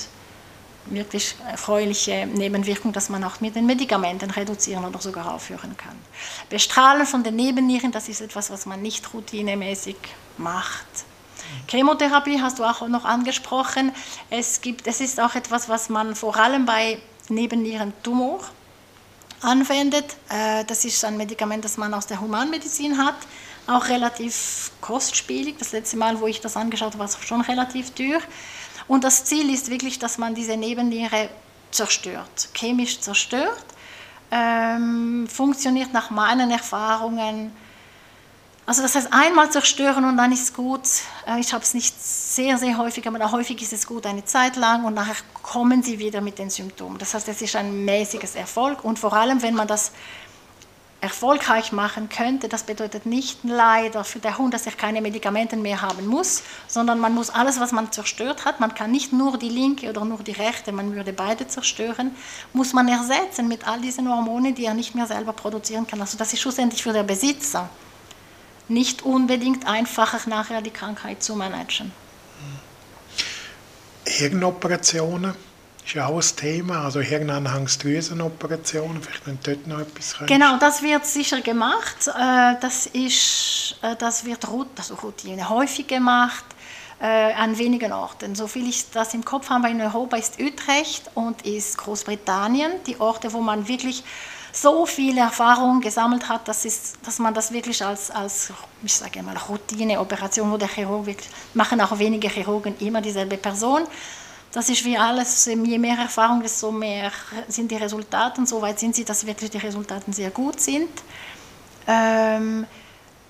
[0.85, 5.95] wirklich erfreuliche Nebenwirkung, dass man auch mit den Medikamenten reduzieren oder sogar aufhören kann.
[6.49, 9.97] Bestrahlen von den Nebennieren, das ist etwas, was man nicht routinemäßig
[10.37, 10.87] macht.
[11.67, 13.91] Chemotherapie hast du auch noch angesprochen.
[14.29, 18.39] Es, gibt, es ist auch etwas, was man vor allem bei Nebennierentumor
[19.41, 20.17] anwendet.
[20.29, 23.15] Äh, das ist ein Medikament, das man aus der Humanmedizin hat
[23.69, 25.57] auch relativ kostspielig.
[25.59, 28.19] Das letzte Mal, wo ich das angeschaut habe, war es schon relativ teuer.
[28.87, 31.29] Und das Ziel ist wirklich, dass man diese Nebenniere
[31.71, 33.65] zerstört, chemisch zerstört.
[34.31, 37.51] Ähm, funktioniert nach meinen Erfahrungen.
[38.69, 40.81] Also das heißt, einmal zerstören und dann ist es gut.
[41.25, 44.57] Äh, ich habe es nicht sehr, sehr häufig, aber häufig ist es gut eine Zeit
[44.57, 46.99] lang und nachher kommen sie wieder mit den Symptomen.
[46.99, 49.91] Das heißt, es ist ein mäßiges Erfolg und vor allem, wenn man das
[51.01, 55.81] erfolgreich machen könnte, das bedeutet nicht leider für den Hund, dass er keine Medikamente mehr
[55.81, 59.49] haben muss, sondern man muss alles, was man zerstört hat, man kann nicht nur die
[59.49, 62.15] linke oder nur die rechte, man würde beide zerstören,
[62.53, 65.99] muss man ersetzen mit all diesen Hormonen, die er nicht mehr selber produzieren kann.
[66.01, 67.67] Also das ist schlussendlich für den Besitzer
[68.69, 71.91] nicht unbedingt einfacher, nachher die Krankheit zu managen.
[74.05, 75.33] Hirnoperationen
[75.85, 80.31] ist ja auch ein Thema, also Hirnanhangsdrüsenoperationen, vielleicht wenn dort noch etwas kannst.
[80.31, 82.07] Genau, das wird sicher gemacht.
[82.07, 84.45] Äh, das, ist, äh, das wird
[84.77, 86.45] also Routine häufig gemacht
[86.99, 88.35] äh, an wenigen Orten.
[88.35, 92.99] So viel ich das im Kopf habe, in Europa ist Utrecht und ist Großbritannien, die
[92.99, 94.03] Orte, wo man wirklich
[94.51, 98.51] so viele Erfahrungen gesammelt hat, dass, ist, dass man das wirklich als, als
[98.83, 101.17] ich sage mal, Routineoperation, wo der Chirurg
[101.53, 103.83] machen auch wenige Chirurgen immer dieselbe Person,
[104.51, 107.11] das ist wie alles, je mehr Erfahrung, desto mehr
[107.47, 108.45] sind die Resultate.
[108.47, 110.89] Soweit sind sie, dass wirklich die Resultate sehr gut sind.
[111.85, 112.65] Ähm,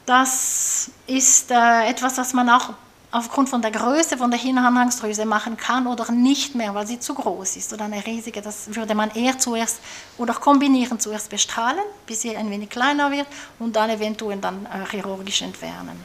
[0.05, 2.69] das ist äh, etwas, was man auch
[3.11, 7.15] aufgrund von der Größe von der Hirnanhangsdrüse machen kann oder nicht mehr, weil sie zu
[7.15, 8.41] groß ist oder eine riesige.
[8.41, 9.79] Das würde man eher zuerst
[10.17, 14.85] oder kombinieren, zuerst bestrahlen, bis sie ein wenig kleiner wird und dann eventuell dann äh,
[14.89, 15.99] chirurgisch entfernen.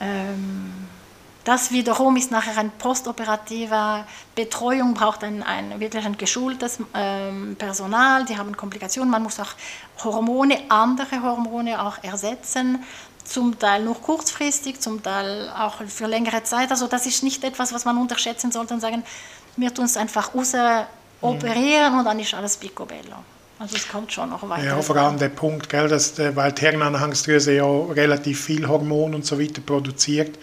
[0.00, 0.88] Ähm,
[1.42, 4.04] das wiederum ist nachher ein postoperative
[4.34, 9.54] Betreuung, braucht ein, ein wirklich ein geschultes ähm, Personal, die haben Komplikationen, man muss auch
[10.04, 12.84] Hormone, andere Hormone auch ersetzen,
[13.24, 16.70] zum Teil nur kurzfristig, zum Teil auch für längere Zeit.
[16.70, 19.02] Also das ist nicht etwas, was man unterschätzen sollte und sagen,
[19.56, 20.54] wir tun es einfach raus
[21.20, 23.16] operieren und dann ist alles picobello.
[23.58, 24.64] Also es kommt schon noch weiter.
[24.64, 29.26] Ja, vor allem der Punkt, gell, dass, weil die Hirnanhangsdrüse ja relativ viel Hormon und
[29.26, 30.38] so weiter produziert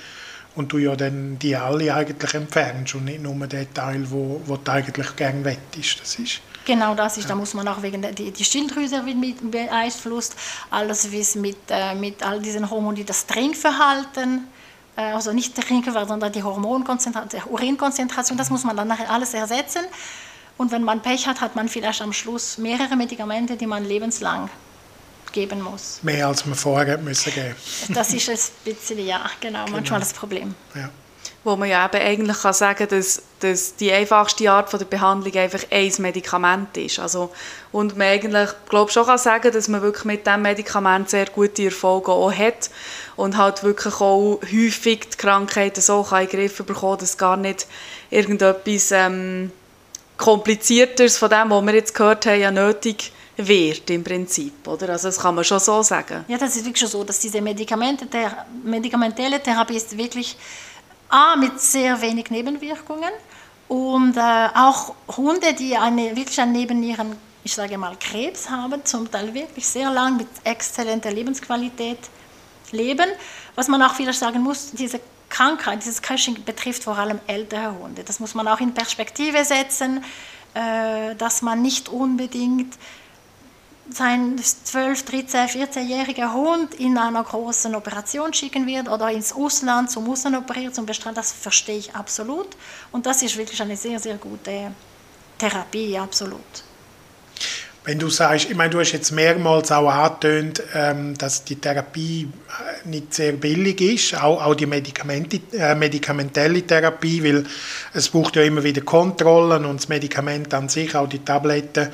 [0.55, 4.57] und du ja dann die alle eigentlich entfernst und nicht nur den Teil, wo, wo
[4.57, 6.01] du eigentlich gerne wettest.
[6.01, 9.49] Das ist Genau das ist, da muss man auch wegen der die, die Schilddrüse mit
[9.49, 10.35] beeinflusst,
[10.69, 14.45] alles wie es mit, äh, mit all diesen Hormonen, die das Trinkverhalten,
[14.97, 19.33] äh, also nicht Trinkverhalten, sondern die Hormonkonzentration, die Urinkonzentration, das muss man dann nachher alles
[19.33, 19.85] ersetzen.
[20.57, 24.49] Und wenn man Pech hat, hat man vielleicht am Schluss mehrere Medikamente, die man lebenslang
[25.31, 25.99] geben muss.
[26.01, 27.55] Mehr als man vorher müssen geben.
[27.93, 29.77] Das ist ein bisschen, ja, genau, genau.
[29.77, 30.53] manchmal das Problem.
[30.75, 30.89] Ja
[31.43, 34.85] wo man ja eben eigentlich kann sagen kann, dass, dass die einfachste Art von der
[34.85, 36.99] Behandlung einfach ein Medikament ist.
[36.99, 37.31] Also,
[37.71, 41.65] und man eigentlich, glaube schon kann sagen, dass man wirklich mit diesem Medikament sehr gute
[41.65, 42.69] Erfolge auch hat
[43.15, 47.37] und halt wirklich auch häufig die Krankheiten so kann in den Griff bekommen, dass gar
[47.37, 47.67] nicht
[48.09, 49.51] irgendetwas ähm,
[50.17, 54.89] Komplizierteres von dem, was wir jetzt gehört haben, ja nötig wird im Prinzip, oder?
[54.89, 56.25] Also das kann man schon so sagen.
[56.27, 58.07] Ja, das ist wirklich so, dass diese Medikamente,
[58.63, 60.35] medikamentelle Therapie ist wirklich
[61.09, 63.11] A, mit sehr wenig Nebenwirkungen
[63.67, 69.09] und äh, auch Hunde, die eine, wirklich einen Nebennieren, ich sage mal Krebs haben, zum
[69.09, 71.99] Teil wirklich sehr lang mit exzellenter Lebensqualität
[72.71, 73.09] leben.
[73.55, 78.03] Was man auch vielleicht sagen muss, diese Krankheit, dieses Cushing betrifft vor allem ältere Hunde.
[78.03, 80.03] Das muss man auch in Perspektive setzen,
[80.53, 82.75] äh, dass man nicht unbedingt
[83.91, 90.09] sein 12, 13, 14-jähriger Hund in einer großen Operation schicken wird oder ins Ausland zum
[90.09, 92.47] Ausland operiert, zum Bestrahlen, das verstehe ich absolut.
[92.91, 94.71] Und das ist wirklich eine sehr, sehr gute
[95.37, 96.41] Therapie, absolut.
[97.87, 102.27] Wenn du sagst, ich meine, du hast jetzt mehrmals auch angetönt, ähm, dass die Therapie
[102.49, 107.45] äh, nicht sehr billig ist, auch, auch die Medikamente, äh, medikamentelle Therapie, weil
[107.93, 111.87] es braucht ja immer wieder Kontrollen und das Medikament an sich, auch die Tabletten,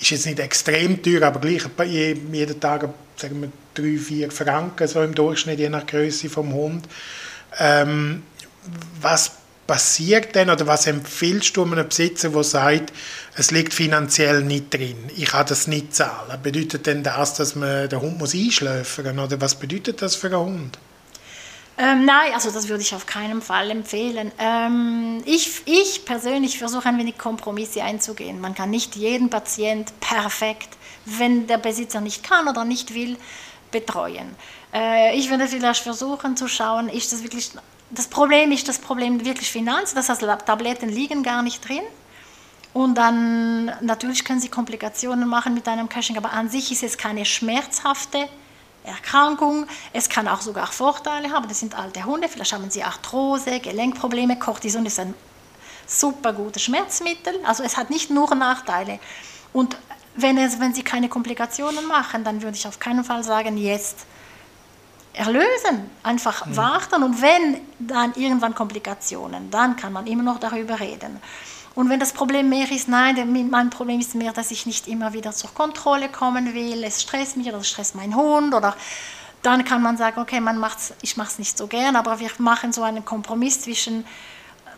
[0.00, 5.02] ist jetzt nicht extrem teuer, aber gleich jeden Tag sagen wir, drei, vier Franken so
[5.02, 6.86] im Durchschnitt, je nach Größe vom Hund.
[7.58, 8.22] Ähm,
[9.00, 9.32] was
[9.66, 12.92] passiert denn oder was empfiehlst du einem Besitzer, der sagt,
[13.36, 16.40] es liegt finanziell nicht drin, ich kann das nicht zahlen?
[16.42, 20.36] Bedeutet denn das, dass man den Hund muss einschläfern oder was bedeutet das für einen
[20.36, 20.78] Hund?
[21.78, 24.32] Ähm, nein, also das würde ich auf keinen Fall empfehlen.
[24.38, 28.40] Ähm, ich, ich persönlich versuche ein wenig Kompromisse einzugehen.
[28.40, 30.70] Man kann nicht jeden Patient perfekt,
[31.04, 33.18] wenn der Besitzer nicht kann oder nicht will,
[33.70, 34.34] betreuen.
[34.72, 37.50] Äh, ich würde vielleicht versuchen zu schauen, ist das wirklich,
[37.90, 41.82] das Problem ist das Problem wirklich Finanz, das heißt Tabletten liegen gar nicht drin.
[42.72, 46.96] Und dann natürlich können Sie Komplikationen machen mit einem Caching, aber an sich ist es
[46.96, 48.28] keine schmerzhafte
[48.86, 49.66] Erkrankung.
[49.92, 51.48] Es kann auch sogar Vorteile haben.
[51.48, 54.38] Das sind alte Hunde, vielleicht haben sie Arthrose, Gelenkprobleme.
[54.38, 55.14] Cortison ist ein
[55.86, 57.38] super gutes Schmerzmittel.
[57.44, 58.98] Also es hat nicht nur Nachteile.
[59.52, 59.76] Und
[60.14, 64.06] wenn, es, wenn sie keine Komplikationen machen, dann würde ich auf keinen Fall sagen, jetzt
[65.16, 66.56] erlösen, einfach mhm.
[66.56, 71.20] warten und wenn dann irgendwann Komplikationen, dann kann man immer noch darüber reden.
[71.76, 75.12] Und wenn das Problem mehr ist, nein, mein Problem ist mehr, dass ich nicht immer
[75.12, 78.74] wieder zur Kontrolle kommen will, es stresst mich oder es stresst meinen Hund oder
[79.42, 82.30] dann kann man sagen, okay, man macht's, ich mache es nicht so gern, aber wir
[82.38, 84.06] machen so einen Kompromiss zwischen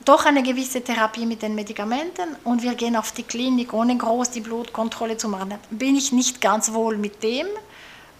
[0.04, 4.30] doch eine gewisse Therapie mit den Medikamenten und wir gehen auf die Klinik, ohne groß
[4.30, 5.54] die Blutkontrolle zu machen.
[5.70, 7.46] Bin ich nicht ganz wohl mit dem,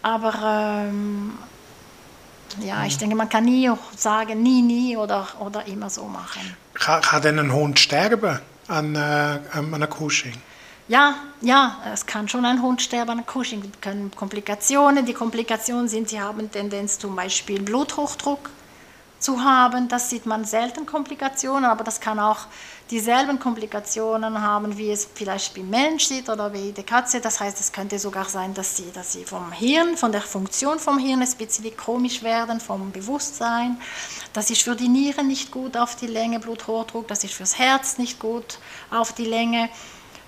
[0.03, 1.37] aber ähm,
[2.61, 6.57] ja, ich denke, man kann nie sagen, nie, nie oder, oder immer so machen.
[6.75, 8.38] Kann, kann denn ein Hund sterben?
[8.68, 10.35] An, äh, an einer Cushing?
[10.88, 13.62] Ja, ja, es kann schon ein Hund sterben an Cushing.
[13.62, 15.04] Es können Komplikationen.
[15.04, 18.50] Die Komplikationen sind, sie haben Tendenz zum Beispiel Bluthochdruck
[19.18, 19.88] zu haben.
[19.88, 22.46] Das sieht man selten Komplikationen, aber das kann auch
[22.90, 27.20] dieselben Komplikationen haben, wie es vielleicht beim Mensch sieht oder wie die Katze.
[27.20, 30.78] Das heißt, es könnte sogar sein, dass sie, dass sie vom Hirn, von der Funktion
[30.78, 33.78] vom Hirn bisschen komisch werden, vom Bewusstsein.
[34.33, 37.09] Das ist für die Nieren nicht gut auf die Länge, Bluthochdruck.
[37.09, 38.59] Das ist fürs Herz nicht gut
[38.90, 39.68] auf die Länge.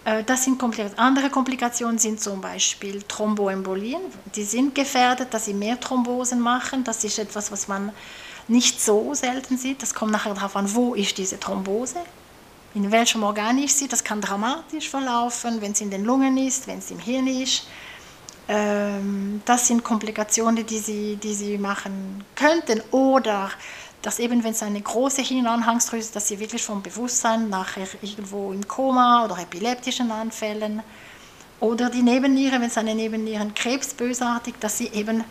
[0.05, 0.99] Äh, das sind Komplikationen.
[0.99, 4.01] Andere Komplikationen sind zum Beispiel Thromboembolien.
[4.35, 6.85] Die sind gefährdet, dass sie mehr Thrombosen machen.
[6.85, 7.93] Das ist etwas, was man
[8.51, 9.83] nicht so selten sieht.
[9.83, 11.97] Das kommt nachher darauf an, wo ist diese Thrombose,
[12.75, 13.89] in welchem Organ ist sie.
[13.89, 17.67] Das kann dramatisch verlaufen, wenn es in den Lungen ist, wenn es im Hirn ist.
[18.49, 22.83] Ähm, das sind Komplikationen, die sie, die sie machen könnten.
[22.91, 23.51] Oder
[24.03, 28.53] dass eben, wenn es eine große Hirnanhangsdrüse ist, dass sie wirklich vom Bewusstsein nachher irgendwo
[28.53, 30.83] im Koma oder epileptischen Anfällen
[31.61, 35.23] oder die Nebenniere, wenn es eine Nebennierenkrebs bösartig, dass sie eben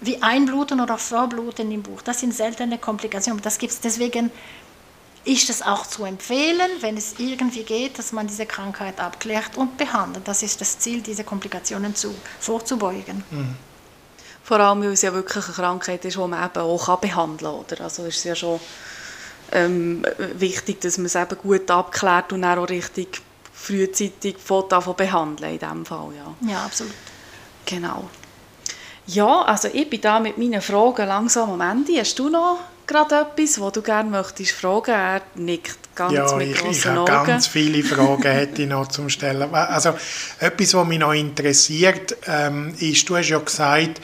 [0.00, 2.02] wie einbluten oder verbluten im Buch.
[2.02, 3.42] Das sind seltene Komplikationen.
[3.42, 3.80] Das gibt's.
[3.80, 4.30] Deswegen
[5.24, 9.76] ist es auch zu empfehlen, wenn es irgendwie geht, dass man diese Krankheit abklärt und
[9.76, 10.26] behandelt.
[10.28, 13.24] Das ist das Ziel, diese Komplikationen zu, vorzubeugen.
[13.30, 13.56] Mhm.
[14.44, 17.78] Vor allem, weil es ja wirklich eine Krankheit ist, die man eben auch behandeln kann.
[17.78, 17.84] Oder?
[17.84, 18.60] Also ist es ja schon
[19.50, 25.54] ähm, wichtig, dass man es eben gut abklärt und dann auch richtig frühzeitig von behandeln
[25.54, 26.10] in diesem Fall.
[26.16, 26.48] Ja.
[26.48, 26.94] ja, absolut.
[27.64, 28.08] Genau.
[29.06, 31.98] Ja, also ich bin da mit meinen Fragen langsam am Ende.
[32.00, 34.90] Hast du noch gerade etwas, was du gerne möchtest fragen?
[34.90, 39.08] Er nickt ganz ja, mit ich, ich habe ganz viele Fragen hätte ich noch zum
[39.08, 39.54] Stellen.
[39.54, 39.94] Also
[40.40, 44.00] etwas, was mich noch interessiert, ähm, ist, du hast ja gesagt,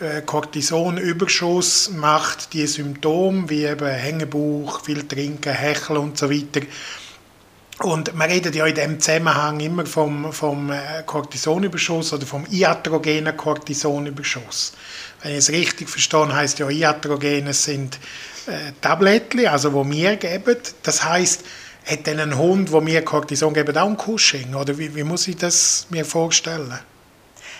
[0.00, 6.66] äh, Cortisonüberschuss macht die Symptome wie eben Hängebauch, viel Trinken, Hecheln und so weiter.
[7.80, 13.36] Und man redet ja in dem Zusammenhang immer vom, vom äh, Cortisonüberschuss oder vom iatrogenen
[13.36, 14.74] Cortisonüberschuss.
[15.22, 17.98] Wenn ich es richtig verstehe, heißt ja Iatrogene sind
[18.46, 20.56] äh, Tabletten, also wo wir geben.
[20.84, 21.44] Das heißt,
[21.86, 24.54] hat dann ein Hund, wo mir Cortison geben, auch ein Cushing?
[24.54, 26.78] Oder wie, wie muss ich das mir vorstellen?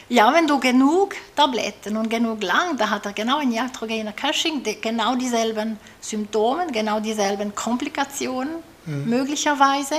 [0.09, 4.63] Ja, wenn du genug Tabletten und genug lang, da hat er genau ein iatrogener Cushing,
[4.81, 9.09] genau dieselben Symptome, genau dieselben Komplikationen mhm.
[9.09, 9.97] möglicherweise.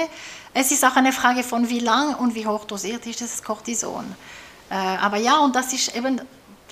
[0.53, 4.05] Es ist auch eine Frage von wie lang und wie hoch dosiert ist das Cortison.
[4.69, 6.21] Äh, aber ja, und das ist eben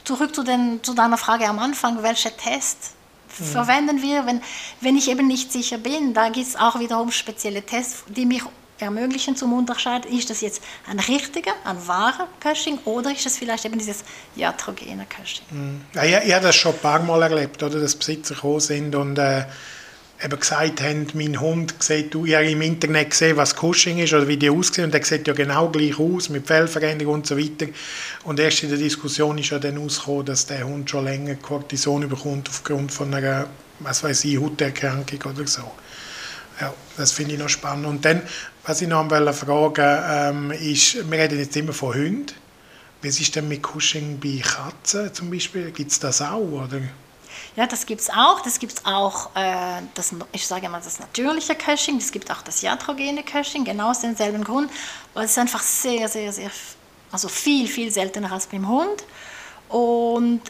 [0.03, 2.91] zurück zu, den, zu deiner Frage am Anfang, welche Tests
[3.39, 3.45] mhm.
[3.45, 4.41] verwenden wir, wenn,
[4.81, 6.13] wenn ich eben nicht sicher bin.
[6.13, 8.43] Da gibt es auch wiederum spezielle Tests, die mich
[8.83, 13.65] ermöglichen zum Unterscheiden, ist das jetzt ein richtiger, ein wahrer Cushing oder ist es vielleicht
[13.65, 14.03] eben dieses
[14.35, 15.45] iatrogene Cushing?
[15.51, 15.81] Mhm.
[15.93, 18.95] Ja, ich, ich habe das schon ein paar Mal erlebt, oder, dass Besitzer gekommen sind
[18.95, 19.45] und äh,
[20.23, 24.13] eben gesagt haben, mein Hund sieht, du, ich habe im Internet gesehen, was Cushing ist
[24.13, 27.37] oder wie die aussehen und der sieht ja genau gleich aus, mit Fellveränderung und so
[27.37, 27.67] weiter.
[28.23, 32.07] Und erst in der Diskussion ist ja dann rausgekommen, dass der Hund schon länger Cortison
[32.07, 33.47] bekommt aufgrund von einer,
[33.79, 35.69] was weiß ich, Hauterkrankung oder so.
[36.61, 37.85] Ja, das finde ich noch spannend.
[37.87, 38.21] Und dann,
[38.65, 42.27] was ich noch fragen ähm, ist, wir reden jetzt immer von Hunden.
[43.01, 45.71] Wie ist denn mit Cushing bei Katzen zum Beispiel?
[45.71, 46.81] Gibt es das auch, oder?
[47.57, 48.39] Ja, das gibt es auch.
[48.41, 51.97] Das gibt es auch, äh, das, ich sage mal, das natürliche Caching.
[51.97, 54.71] Es gibt auch das iatrogene Caching, genau aus demselben Grund,
[55.13, 56.49] weil es einfach sehr, sehr, sehr,
[57.11, 59.03] also viel, viel seltener als beim Hund.
[59.67, 60.41] Und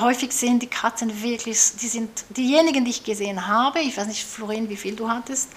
[0.00, 4.24] häufig sind die Katzen wirklich, die sind, diejenigen, die ich gesehen habe, ich weiß nicht,
[4.24, 5.50] Florin, wie viel du hattest,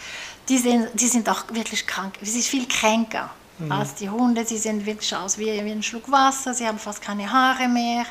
[0.51, 3.71] die sind, die sind auch wirklich krank, sie sind viel kränker mhm.
[3.71, 7.01] als die Hunde, sie sehen wirklich aus wie, wie ein Schluck Wasser, sie haben fast
[7.01, 8.05] keine Haare mehr,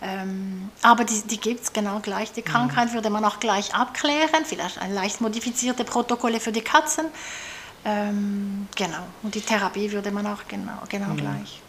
[0.00, 2.32] ähm, aber die, die gibt es genau gleich.
[2.32, 2.94] Die Krankheit mhm.
[2.94, 7.06] würde man auch gleich abklären, vielleicht ein leicht modifizierte Protokolle für die Katzen.
[7.84, 11.16] Ähm, genau, und die Therapie würde man auch genau, genau mhm.
[11.16, 11.60] gleich.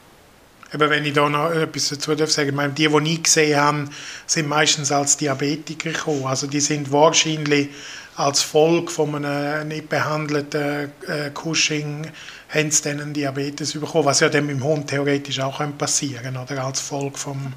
[0.74, 3.90] Aber wenn ich da noch etwas dazu darf sagen, meine, die, die ich gesehen habe,
[4.26, 6.26] sind meistens als Diabetiker gekommen.
[6.26, 7.70] Also die sind wahrscheinlich
[8.16, 12.12] als Folge von einem nicht behandelten äh, Cushing
[12.50, 16.24] haben sie dann einen Diabetes bekommen, was ja dann mit dem Hund theoretisch auch passieren
[16.24, 17.54] kann, oder als Folge vom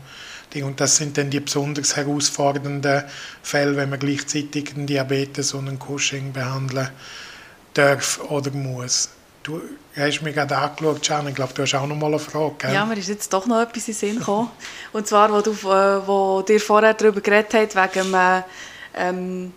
[0.53, 0.64] Ding.
[0.64, 3.03] Und das sind dann die besonders herausfordernden
[3.42, 6.88] Fälle, wenn man gleichzeitig einen Diabetes und einen Cushing behandeln
[7.74, 9.09] darf oder muss.
[9.44, 9.61] Du
[9.94, 12.72] hast mich gerade angeschaut, Can, ich glaube, du hast auch noch mal eine Frage, gell?
[12.72, 14.50] Ja, mir ist jetzt doch noch etwas in den Sinn gekommen.
[14.94, 18.42] Und zwar, wo, du, äh, wo dir vorher darüber geredet hast, wegen dem
[18.96, 19.52] ähm,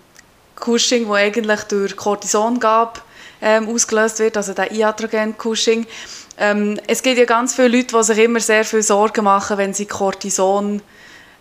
[0.58, 3.02] Cushing, das eigentlich durch Cortison gab,
[3.42, 5.88] ähm, ausgelöst wird, also der Iatrogen-Cushing.
[6.38, 9.74] Ähm, es gibt ja ganz viele Leute, die sich immer sehr viel Sorgen machen, wenn
[9.74, 10.82] sie Cortison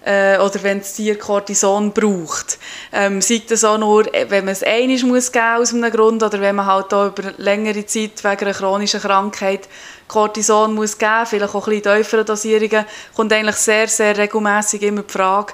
[0.07, 2.59] äh, oder wenn das Tier Cortison braucht.
[2.93, 6.23] Ähm, sei das auch nur, äh, wenn man es einmal muss geben aus einem Grund
[6.23, 9.69] oder wenn man halt auch über längere Zeit wegen einer chronischen Krankheit
[10.07, 15.03] Cortison muss geben, vielleicht auch ein bisschen tiefere Dosierungen, kommt eigentlich sehr, sehr regelmäßig immer
[15.03, 15.53] die Frage,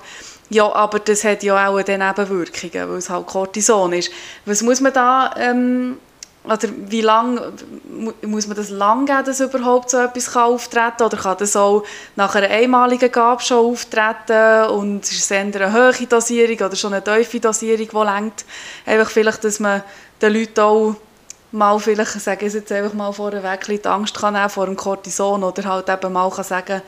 [0.50, 4.10] ja, aber das hat ja auch eine Nebenwirkungen, weil es halt Cortison ist.
[4.44, 5.96] Was muss man da ähm,
[6.44, 7.52] oder wie lange
[8.22, 11.06] muss man das lang geben, dass überhaupt so etwas auftreten kann?
[11.06, 11.84] Oder kann das auch
[12.16, 16.94] nach einer einmaligen Gabe schon auftreten und ist es eher eine hohe Dosierung oder schon
[16.94, 18.44] eine tiefe Dosierung, die lenkt?
[18.86, 19.82] Einfach vielleicht, dass man
[20.20, 20.96] den Leuten auch
[21.52, 25.44] mal vielleicht, sage ich jetzt einfach mal vorweg, die Angst kann nehmen vor dem Cortison
[25.44, 26.82] oder halt eben mal kann sagen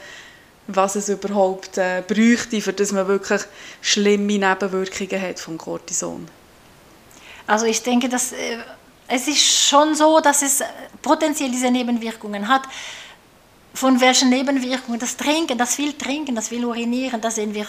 [0.66, 3.42] was es überhaupt äh, bräuchte, für dass man wirklich
[3.82, 6.26] schlimme Nebenwirkungen hat vom Cortison.
[7.46, 8.56] Also ich denke, dass äh,
[9.08, 10.62] es ist schon so, dass es
[11.02, 12.62] potenziell diese Nebenwirkungen hat.
[13.74, 15.00] Von welchen Nebenwirkungen?
[15.00, 17.66] Das Trinken, das viel Trinken, das viel Urinieren, das sehen wir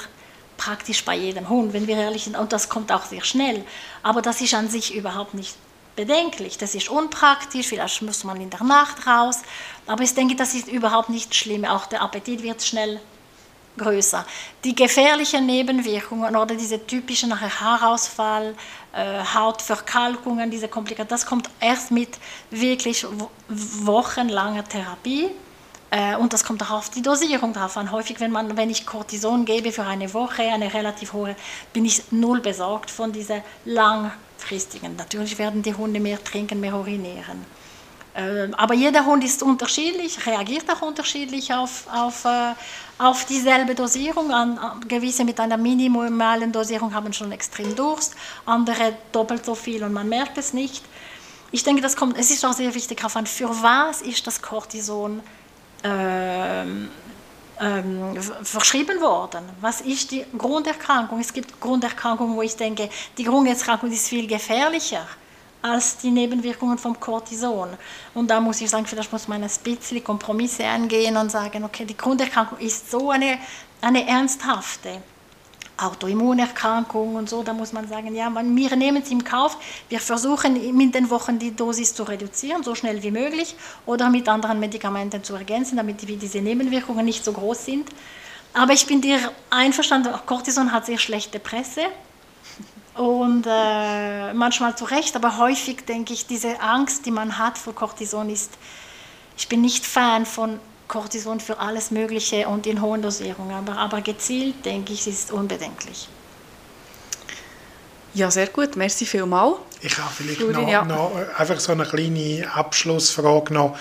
[0.57, 2.37] praktisch bei jedem Hund, wenn wir ehrlich sind.
[2.37, 3.63] Und das kommt auch sehr schnell.
[4.03, 5.55] Aber das ist an sich überhaupt nicht
[5.95, 6.57] bedenklich.
[6.57, 9.41] Das ist unpraktisch, vielleicht muss man in der Nacht raus.
[9.87, 11.65] Aber ich denke, das ist überhaupt nicht schlimm.
[11.65, 12.99] Auch der Appetit wird schnell
[13.77, 14.25] größer.
[14.63, 18.55] Die gefährlichen Nebenwirkungen oder diese typischen Haarausfall,
[18.93, 22.17] äh, Hautverkalkungen, diese Komplikationen, das kommt erst mit
[22.49, 23.05] wirklich
[23.47, 25.29] wochenlanger Therapie.
[25.91, 27.91] Äh, und das kommt auch auf die Dosierung drauf an.
[27.91, 31.35] Häufig, wenn, man, wenn ich Cortison gebe für eine Woche, eine relativ hohe,
[31.73, 34.95] bin ich null besorgt von dieser langfristigen.
[34.95, 37.45] Natürlich werden die Hunde mehr trinken, mehr urinieren.
[38.17, 42.53] Ähm, aber jeder Hund ist unterschiedlich, reagiert auch unterschiedlich auf, auf, äh,
[42.97, 44.31] auf dieselbe Dosierung.
[44.87, 50.07] gewisse mit einer minimalen Dosierung haben schon extrem Durst, andere doppelt so viel und man
[50.07, 50.85] merkt es nicht.
[51.51, 54.41] Ich denke, das kommt, es ist auch sehr wichtig darauf an, für was ist das
[54.41, 55.21] Cortison
[55.83, 56.89] ähm,
[57.59, 59.43] ähm, verschrieben worden.
[59.59, 61.19] Was ist die Grunderkrankung?
[61.19, 65.05] Es gibt Grunderkrankungen, wo ich denke, die Grunderkrankung ist viel gefährlicher
[65.61, 67.69] als die Nebenwirkungen vom Cortison.
[68.13, 71.85] Und da muss ich sagen, vielleicht muss man ein bisschen Kompromisse eingehen und sagen, okay,
[71.85, 73.39] die Grunderkrankung ist so eine,
[73.81, 75.01] eine ernsthafte.
[75.77, 79.57] Autoimmunerkrankung und so, da muss man sagen, ja, wir nehmen es im Kauf,
[79.89, 84.29] wir versuchen in den Wochen die Dosis zu reduzieren, so schnell wie möglich, oder mit
[84.29, 87.89] anderen Medikamenten zu ergänzen, damit diese Nebenwirkungen nicht so groß sind.
[88.53, 91.81] Aber ich bin dir einverstanden, Cortison hat sehr schlechte Presse.
[92.95, 97.75] Und äh, manchmal zu Recht, aber häufig denke ich, diese Angst, die man hat vor
[97.75, 98.51] Cortison ist,
[99.37, 104.01] ich bin nicht Fan von Cortison für alles Mögliche und in hohen Dosierungen, aber, aber
[104.01, 106.07] gezielt denke ich, ist unbedenklich.
[108.13, 109.57] Ja, sehr gut, merci vielmals.
[109.81, 110.85] Ich habe vielleicht noch, ja.
[110.85, 113.77] noch, einfach so eine kleine Abschlussfrage noch.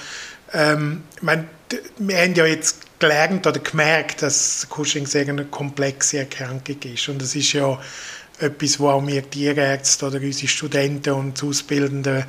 [0.52, 1.46] Ähm, ich meine,
[1.98, 7.22] wir haben ja jetzt gelernt oder gemerkt, dass Cushing sehr eine komplexe Erkrankung ist und
[7.22, 7.78] es ist ja
[8.38, 12.24] etwas, wo auch wir Tierärzte oder unsere Studenten und Ausbildenden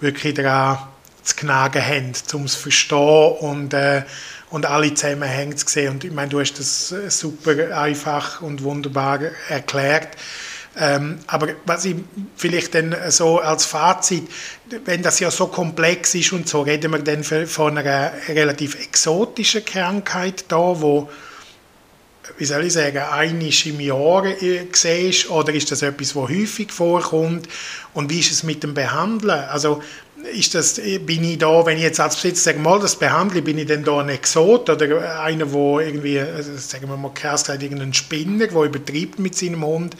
[0.00, 0.78] wirklich daran
[1.22, 4.02] zu knagen haben, um es zu verstehen und, äh,
[4.50, 5.92] und alle Zusammenhänge zu sehen.
[5.92, 10.16] Und ich meine, du hast das äh, super einfach und wunderbar erklärt.
[10.78, 11.96] Ähm, aber was ich
[12.36, 14.28] vielleicht dann so als Fazit,
[14.84, 19.64] wenn das ja so komplex ist und so, reden wir dann von einer relativ exotischen
[19.64, 21.10] Krankheit da, wo
[22.40, 26.72] wie soll ich sagen, einmal im Jahr äh, siehst, oder ist das etwas, das häufig
[26.72, 27.46] vorkommt?
[27.92, 29.44] Und wie ist es mit dem Behandeln?
[29.50, 29.82] Also
[30.34, 33.58] ist das, bin ich da, wenn ich jetzt als Besitzer sage, mal das behandle, bin
[33.58, 37.62] ich denn da ein Exot oder einer, wo irgendwie, also sagen wir mal krass gesagt,
[37.62, 39.94] irgendein Spinner, der übertreibt mit seinem Hund?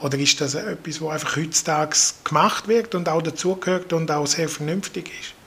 [0.00, 4.48] Oder ist das etwas, was einfach heutzutage gemacht wird und auch dazugehört und auch sehr
[4.48, 5.41] vernünftig ist?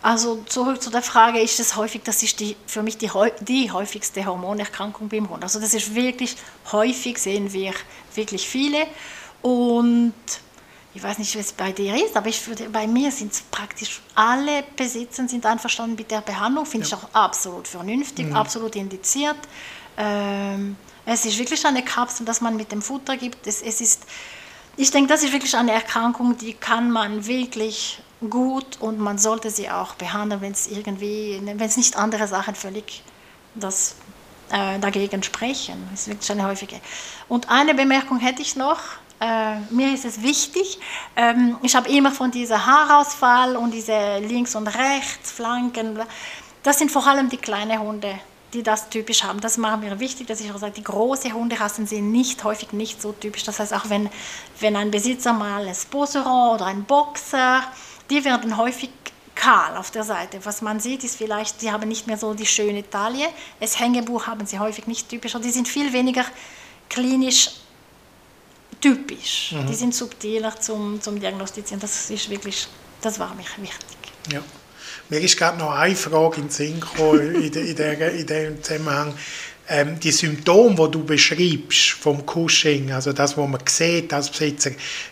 [0.00, 3.70] Also zurück zu der Frage, ist es häufig, das ist die, für mich die, die
[3.70, 5.42] häufigste Hormonerkrankung beim Hund.
[5.42, 6.36] Also das ist wirklich
[6.70, 7.72] häufig, sehen wir
[8.14, 8.86] wirklich viele.
[9.42, 10.14] Und
[10.94, 13.40] ich weiß nicht, wie es bei dir ist, aber ich würde, bei mir sind es
[13.42, 16.96] praktisch alle Besitzer sind einverstanden mit der Behandlung, finde ja.
[16.96, 18.36] ich auch absolut vernünftig, mhm.
[18.36, 19.36] absolut indiziert.
[19.96, 20.76] Ähm,
[21.06, 23.46] es ist wirklich eine Kapsel, dass man mit dem Futter gibt.
[23.46, 24.04] Es, es ist,
[24.76, 29.50] ich denke, das ist wirklich eine Erkrankung, die kann man wirklich gut und man sollte
[29.50, 33.02] sie auch behandeln, wenn es irgendwie, wenn es nicht andere Sachen völlig
[33.54, 33.94] das,
[34.50, 35.88] äh, dagegen sprechen.
[35.90, 36.76] Das ist wirklich eine häufige.
[37.28, 38.80] Und eine Bemerkung hätte ich noch.
[39.20, 40.78] Äh, mir ist es wichtig,
[41.16, 45.98] ähm, ich habe immer von dieser Haarausfall und diese links und rechts Flanken,
[46.62, 48.14] das sind vor allem die kleinen Hunde,
[48.52, 49.40] die das typisch haben.
[49.40, 53.02] Das macht mir wichtig, dass ich auch sage, die großen Hunderassen sind nicht häufig nicht
[53.02, 53.42] so typisch.
[53.42, 54.08] Das heißt, auch wenn,
[54.60, 57.64] wenn ein Besitzer mal ein Sposeron oder ein Boxer
[58.10, 58.90] die werden häufig
[59.34, 60.40] kahl auf der Seite.
[60.44, 63.28] Was man sieht, ist vielleicht, sie haben nicht mehr so die schöne Taille.
[63.60, 65.34] Das Hängebuch haben sie häufig nicht typisch.
[65.42, 66.24] Die sind viel weniger
[66.88, 67.50] klinisch
[68.80, 69.52] typisch.
[69.52, 69.66] Mhm.
[69.66, 71.80] Die sind subtiler zum, zum Diagnostizieren.
[71.80, 72.66] Das ist wirklich,
[73.00, 73.96] das war mir wichtig.
[74.32, 74.42] Ja.
[75.08, 78.62] Mir ist gerade noch eine Frage in den Sinn gekommen in, in, der, in dem
[78.62, 79.14] Zusammenhang
[79.68, 84.70] ähm, die Symptome, die du beschreibst vom Cushing, also das, was man sieht als Besitzer,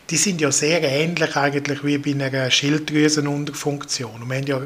[0.08, 4.28] die sind ja sehr ähnlich eigentlich wie bei einer Schilddrüsenunterfunktion.
[4.28, 4.60] Wir haben ja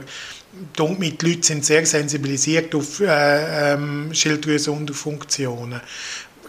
[0.99, 5.81] mit die Leute sind sehr sensibilisiert auf äh, ähm, Schilddrüsenunterfunktionen.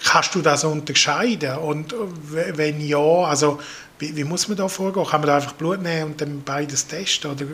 [0.03, 1.57] kannst du das unterscheiden?
[1.57, 1.93] Und
[2.31, 3.59] wenn ja, also
[3.99, 5.05] wie, wie, muss man da vorgehen?
[5.05, 7.31] Kann man da einfach Blut nehmen und dann beides testen?
[7.31, 7.45] Oder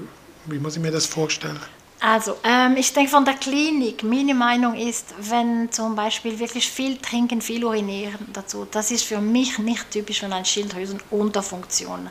[0.46, 1.60] wie muss ich mir das vorstellen?
[2.00, 6.98] Also, ähm, ich denke von der Klinik, meine Meinung ist, wenn zum Beispiel wirklich viel
[6.98, 12.10] trinken, viel urinieren dazu, das ist für mich nicht typisch für eine Schilddrüsenunterfunktion.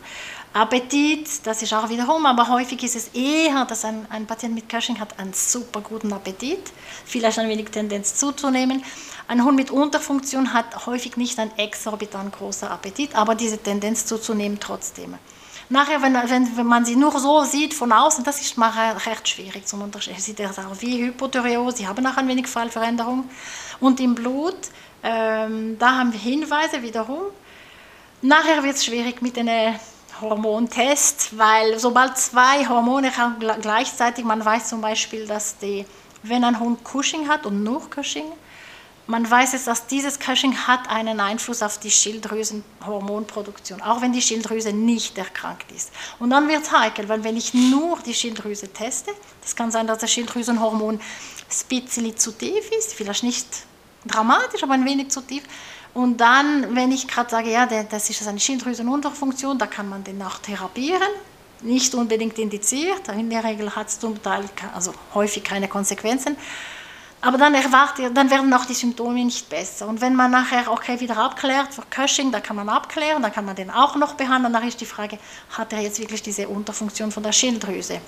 [0.52, 4.68] Appetit, das ist auch wiederum, aber häufig ist es eher, dass ein, ein Patient mit
[4.68, 6.72] Cushing hat einen super guten Appetit,
[7.04, 8.82] vielleicht ein wenig Tendenz zuzunehmen.
[9.28, 14.58] Ein Hund mit Unterfunktion hat häufig nicht einen exorbitant großen Appetit, aber diese Tendenz zuzunehmen
[14.58, 15.14] trotzdem.
[15.68, 19.66] Nachher, wenn, wenn, man sie nur so sieht von außen, das ist nachher recht schwierig
[19.66, 20.20] zum Unterscheiden.
[20.20, 23.28] Sieht er auch wie Hypothyreose, sie haben auch ein wenig Fallveränderung.
[23.80, 24.56] Und im Blut,
[25.02, 27.22] ähm, da haben wir Hinweise wiederum.
[28.22, 29.50] Nachher wird es schwierig mit den
[30.20, 33.12] Hormontest, weil sobald zwei Hormone
[33.60, 35.84] gleichzeitig, man weiß zum Beispiel, dass die,
[36.22, 38.32] wenn ein Hund Cushing hat und nur Cushing,
[39.06, 44.22] man weiß jetzt, dass dieses Cushing hat einen Einfluss auf die Schilddrüsenhormonproduktion, auch wenn die
[44.22, 45.92] Schilddrüse nicht erkrankt ist.
[46.18, 49.86] Und dann wird es heikel, weil wenn ich nur die Schilddrüse teste, das kann sein,
[49.86, 53.46] dass das Schilddrüsenhormon ein zu tief ist, vielleicht nicht
[54.04, 55.44] dramatisch, aber ein wenig zu tief.
[55.94, 60.20] Und dann, wenn ich gerade sage, ja, das ist eine Schilddrüsenunterfunktion, da kann man den
[60.22, 61.08] auch therapieren,
[61.62, 64.44] nicht unbedingt indiziert, in der Regel hat es zum Teil,
[64.74, 66.36] also häufig keine Konsequenzen.
[67.20, 69.88] Aber dann, erwartet, dann werden auch die Symptome nicht besser.
[69.88, 73.44] Und wenn man nachher okay wieder abklärt für Cushing, da kann man abklären, dann kann
[73.44, 74.52] man den auch noch behandeln.
[74.52, 75.18] Dann ist die Frage,
[75.56, 78.00] hat er jetzt wirklich diese Unterfunktion von der Schilddrüse?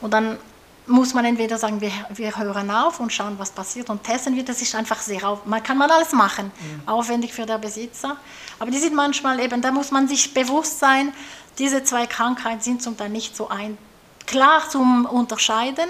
[0.00, 0.38] Und dann
[0.86, 4.44] muss man entweder sagen, wir, wir hören auf und schauen, was passiert und testen wir.
[4.44, 6.88] Das ist einfach sehr auf, man kann man alles machen, mhm.
[6.88, 8.16] aufwendig für den Besitzer.
[8.58, 11.12] Aber die sind manchmal eben, da muss man sich bewusst sein,
[11.58, 13.78] diese zwei Krankheiten sind zum Teil nicht so ein,
[14.26, 15.88] klar zum Unterscheiden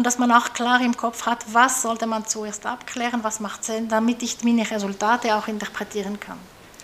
[0.00, 3.66] und dass man auch klar im Kopf hat, was sollte man zuerst abklären, was macht
[3.66, 6.38] Sinn, damit ich meine Resultate auch interpretieren kann.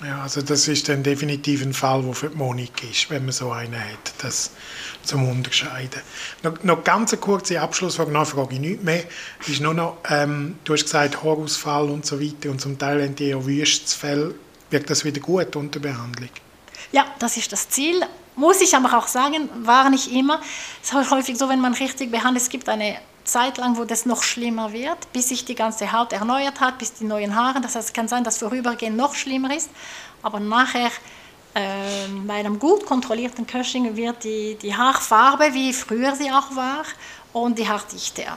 [0.05, 3.33] Ja, also das ist dann definitiv ein Fall, der für die Monik ist, wenn man
[3.33, 4.51] so einen hat, das
[5.03, 6.03] zum Unterscheiden.
[6.43, 9.05] Noch, noch ganz eine kurze Abschlussfrage, noch frage ich nicht mehr,
[9.47, 13.17] ist nur noch, ähm, du hast gesagt Haarausfall und so weiter und zum Teil haben
[13.17, 14.35] die eher Wüstfälle,
[14.69, 16.29] wirkt das wieder gut unter Behandlung?
[16.93, 18.03] Ja, das ist das Ziel.
[18.37, 20.41] Muss ich aber auch sagen, war nicht immer.
[20.83, 24.07] Es ist häufig so, wenn man richtig behandelt, es gibt eine Zeit lang, wo das
[24.07, 27.61] noch schlimmer wird, bis sich die ganze Haut erneuert hat, bis die neuen Haare.
[27.61, 29.71] Das heißt, es kann sein, dass vorübergehend noch schlimmer ist,
[30.23, 30.91] aber nachher
[31.55, 31.61] äh,
[32.27, 36.85] bei einem gut kontrollierten Cushing wird die, die Haarfarbe, wie früher sie auch war,
[37.33, 38.37] und die Haardichte auch.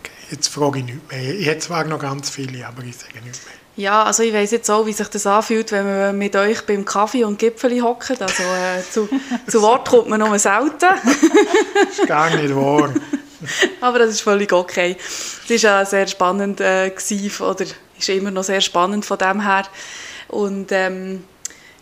[0.00, 1.18] Okay, jetzt frage ich nicht mehr.
[1.18, 3.54] Hätte zwar noch ganz viele, aber ich sage nicht mehr.
[3.80, 6.84] Ja, also ich weiß jetzt auch, wie sich das anfühlt, wenn man mit euch beim
[6.84, 8.10] Kaffee und Gipfeli hockt.
[8.20, 9.08] Also äh, zu,
[9.46, 10.76] zu Wort kommt man nur selten.
[10.78, 12.92] das ist gar nicht wahr.
[13.80, 14.98] Aber das ist völlig okay.
[14.98, 17.64] Es war ja sehr spannend äh, gewesen, oder
[17.98, 19.64] ist immer noch sehr spannend von dem her.
[20.28, 21.24] Und ähm,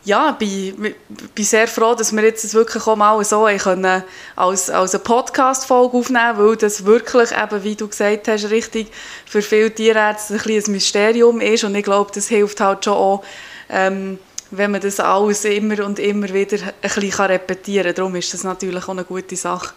[0.04, 0.94] ja, bin,
[1.34, 4.02] bin sehr froh, dass wir jetzt wirklich auch mal so können,
[4.36, 8.88] als, als eine Podcast-Folge aufnehmen können, weil das wirklich, eben, wie du gesagt hast, richtig
[9.26, 11.64] für viele Tierärzte ein, ein Mysterium ist.
[11.64, 13.22] Und ich glaube, das hilft halt schon auch,
[13.68, 14.18] ähm,
[14.50, 17.94] wenn man das alles immer und immer wieder ein bisschen repetieren kann.
[17.94, 19.74] Darum ist das natürlich auch eine gute Sache.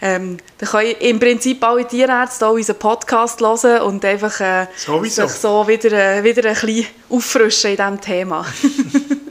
[0.00, 5.14] Ähm, dann können im Prinzip alle Tierärzte auch unseren Podcast hören und einfach äh, sich
[5.14, 8.46] so wieder, äh, wieder ein bisschen auffrischen in diesem Thema.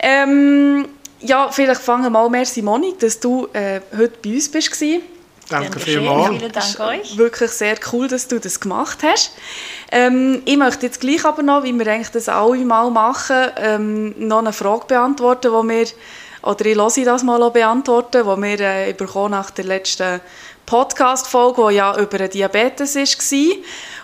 [0.00, 0.88] ähm,
[1.20, 4.70] ja, vielleicht fangen wir mal, merci Monik, dass du äh, heute bei uns bist.
[5.48, 6.38] Danke vielmals.
[6.38, 7.16] Vielen Dank euch.
[7.16, 9.32] Wirklich sehr cool, dass du das gemacht hast.
[9.90, 14.14] Ähm, ich möchte jetzt gleich aber noch, wie wir eigentlich das alle mal machen, ähm,
[14.18, 15.86] noch eine Frage beantworten, die wir
[16.42, 20.20] oder ich lasse das mal beantworten, die wir äh, bekommen nach der letzten
[20.66, 23.56] Podcast-Folge, die ja über Diabetes war.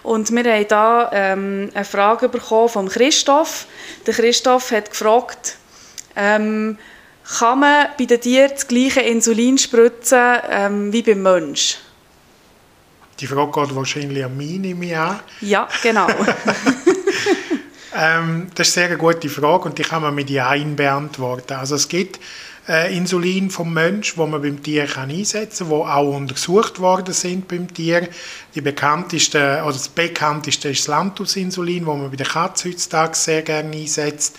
[0.03, 3.67] Und wir haben hier ähm, eine Frage bekommen von Christoph.
[4.07, 5.59] Der Christoph hat gefragt,
[6.17, 6.79] ähm,
[7.39, 11.79] kann man bei den Tieren das gleiche Insulin spritzen ähm, wie beim Menschen?
[13.21, 15.21] Die Frage geht wahrscheinlich an mich, nehme an.
[15.41, 16.09] Ja, genau.
[17.97, 21.53] Ähm, das ist eine sehr gute Frage und die kann man mit Ja beantworten.
[21.53, 22.19] Also es gibt
[22.69, 27.15] äh, Insulin vom Mensch, wo man beim Tier kann einsetzen kann, wo auch untersucht worden
[27.15, 28.09] sind beim Tier.
[28.55, 33.43] Die bekannteste, oder das bekannteste ist das Lantus-Insulin, wo man bei der Katze heutzutage sehr
[33.43, 34.37] gerne einsetzt.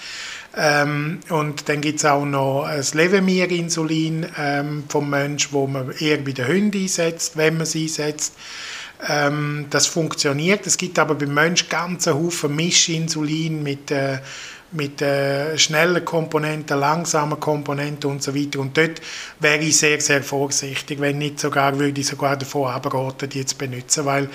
[0.58, 6.18] Ähm, und dann gibt es auch noch das Levemir-Insulin ähm, vom Mensch, wo man eher
[6.18, 8.34] bei den Hunden einsetzt, wenn man es einsetzt.
[9.08, 10.66] Ähm, das funktioniert.
[10.66, 14.20] Es gibt aber beim Menschen ganz Haufen Mischinsulin mit, äh,
[14.76, 18.60] mit äh, schnellen Komponenten, langsamen Komponenten und so weiter.
[18.60, 19.02] Und dort
[19.40, 23.58] wäre ich sehr, sehr vorsichtig, wenn nicht sogar, würde ich sogar davon abraten, die zu
[23.58, 24.30] benutzen, weil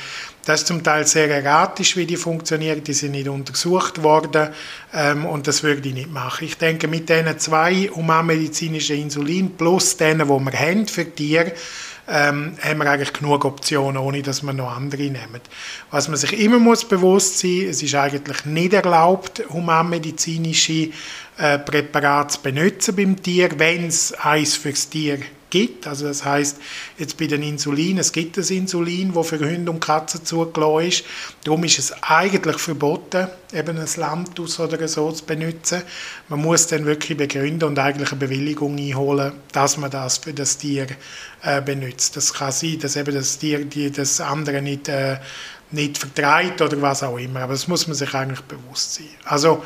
[0.45, 4.49] das ist zum Teil sehr erratisch, wie die funktionieren, die sind nicht untersucht worden
[4.95, 6.45] ähm, und das würde ich nicht machen.
[6.45, 11.53] Ich denke, mit diesen zwei humanmedizinischen Insulin plus denen, die wir haben für Tiere,
[12.11, 15.41] ähm, haben wir eigentlich genug Optionen, ohne dass wir noch andere nehmen.
[15.91, 20.91] Was man sich immer muss bewusst sein, es ist eigentlich nicht erlaubt, humanmedizinische
[21.39, 25.21] äh, Präparate zu benutzen beim Tier, wenn es eins fürs Tier
[25.51, 25.87] gibt.
[25.87, 26.59] Also das heißt
[26.99, 31.05] jetzt bei den Insulin, es gibt das Insulin, das für Hunde und Katzen zugelassen ist.
[31.45, 35.83] Darum ist es eigentlich verboten, eben ein Lantus oder so zu benutzen.
[36.29, 40.59] Man muss dann wirklich begründen und eigentlich eine Bewilligung einholen, dass man das für das
[40.59, 40.87] Tier
[41.43, 42.17] äh, benutzt.
[42.17, 45.19] Das kann sein, dass eben das Tier die, das andere nicht, äh,
[45.71, 47.41] nicht vertreibt oder was auch immer.
[47.41, 49.09] Aber das muss man sich eigentlich bewusst sein.
[49.25, 49.63] Also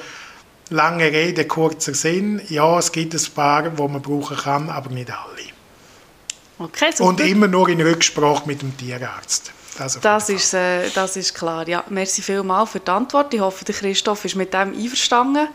[0.70, 2.40] lange Rede, kurzer Sinn.
[2.48, 5.53] Ja, es gibt ein paar, wo man brauchen kann, aber nicht alle.
[6.58, 7.08] Okay, super.
[7.08, 9.52] Und immer nur in Rücksprache mit dem Tierarzt.
[9.76, 11.66] Das, das ist, äh, das ist klar.
[11.68, 13.34] Ja, merci vielmals für die Antwort.
[13.34, 15.48] Ich hoffe, der Christoph ist mit dem einverstanden.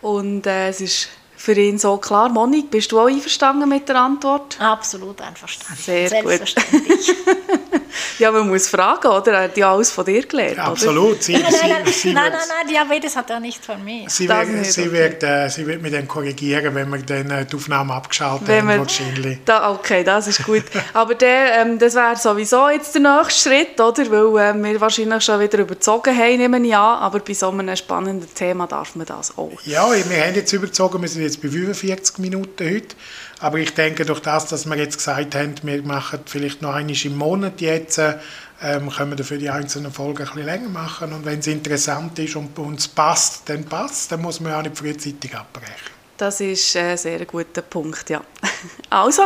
[0.00, 1.08] Und äh, es ist
[1.44, 2.30] für ihn so klar.
[2.30, 4.58] Monik, bist du auch einverstanden mit der Antwort?
[4.58, 5.82] Absolut einverstanden.
[5.82, 6.54] Sehr gut.
[8.18, 9.32] ja, man muss fragen, oder?
[9.32, 11.22] Er hat ja alles von dir gelernt, ja, Absolut.
[11.22, 14.08] Sie, nein, nein, nein, sie nein, nein, nein, Diabetes hat er nicht von mir.
[14.08, 17.56] Sie, wird, sie, wird, äh, sie wird mich dann korrigieren, wenn wir dann äh, die
[17.56, 19.38] Aufnahme abgeschaltet wenn haben, wahrscheinlich.
[19.44, 20.64] Da, okay, das ist gut.
[20.94, 24.10] Aber der, ähm, das wäre sowieso jetzt der nächste Schritt, oder?
[24.10, 26.98] Weil äh, wir wahrscheinlich schon wieder überzogen haben, nehme ich an.
[27.00, 29.52] Aber bei so einem spannenden Thema darf man das auch.
[29.64, 32.96] Ja, wir haben jetzt überzogen, wir sind jetzt jetzt bei 45 Minuten heute.
[33.40, 36.96] Aber ich denke, durch das, dass wir jetzt gesagt haben, wir machen vielleicht noch einmal
[37.04, 41.12] im Monat jetzt, ähm, können wir dafür die einzelnen Folgen ein bisschen länger machen.
[41.12, 44.78] Und wenn es interessant ist und uns passt, dann passt Dann muss man ja nicht
[44.78, 45.92] frühzeitig abbrechen.
[46.16, 48.22] Das ist ein sehr guter Punkt, ja.
[48.90, 49.24] Also,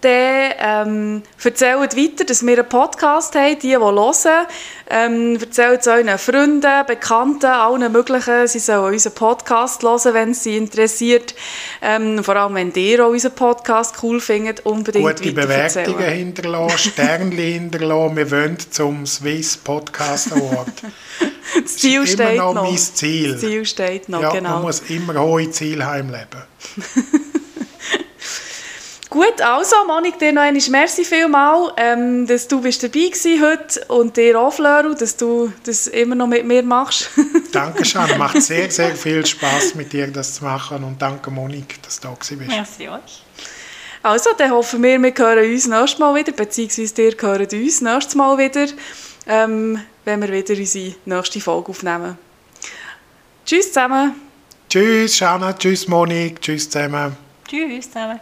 [0.00, 4.46] dann ähm, erzählt weiter, dass wir einen Podcast haben, die, die hören.
[4.92, 8.48] Ähm, erzählt es euren Freunden, Bekannten, allen möglichen.
[8.48, 11.34] Sie sollen unseren Podcast hören, wenn es sie interessiert.
[11.80, 17.30] Ähm, vor allem, wenn ihr auch unseren Podcast cool findet, unbedingt Gute Bewertungen hinterlassen, Sternchen
[17.38, 18.16] hinterlassen.
[18.16, 20.68] Wir wollen zum Swiss Podcast Award.
[21.62, 22.64] das Ziel das ist steht immer noch, noch.
[22.64, 23.32] mein Ziel.
[23.32, 24.50] Das Ziel steht noch, ja, genau.
[24.54, 26.42] Man muss immer hohe Ziele heimleben.
[29.10, 33.84] Gut, also Monik, dir noch einmal merci vielmal, ähm, dass du bist dabei gewesen heute
[33.88, 37.10] und dir auch, Flöru, dass du das immer noch mit mir machst.
[37.52, 41.82] danke schön, macht sehr, sehr viel Spaß mit dir das zu machen und danke Monik,
[41.82, 42.38] dass du da bist.
[42.46, 43.24] Merci euch.
[44.00, 48.14] Also, dann hoffen wir, wir hören uns nächstes Mal wieder, beziehungsweise ihr hört uns nächstes
[48.14, 48.66] Mal wieder,
[49.26, 52.16] ähm, wenn wir wieder unsere nächste Folge aufnehmen.
[53.44, 54.14] Tschüss zusammen.
[54.68, 57.16] Tschüss, Shana, tschüss, Monik, tschüss zusammen.
[57.48, 58.20] Tschüss zusammen.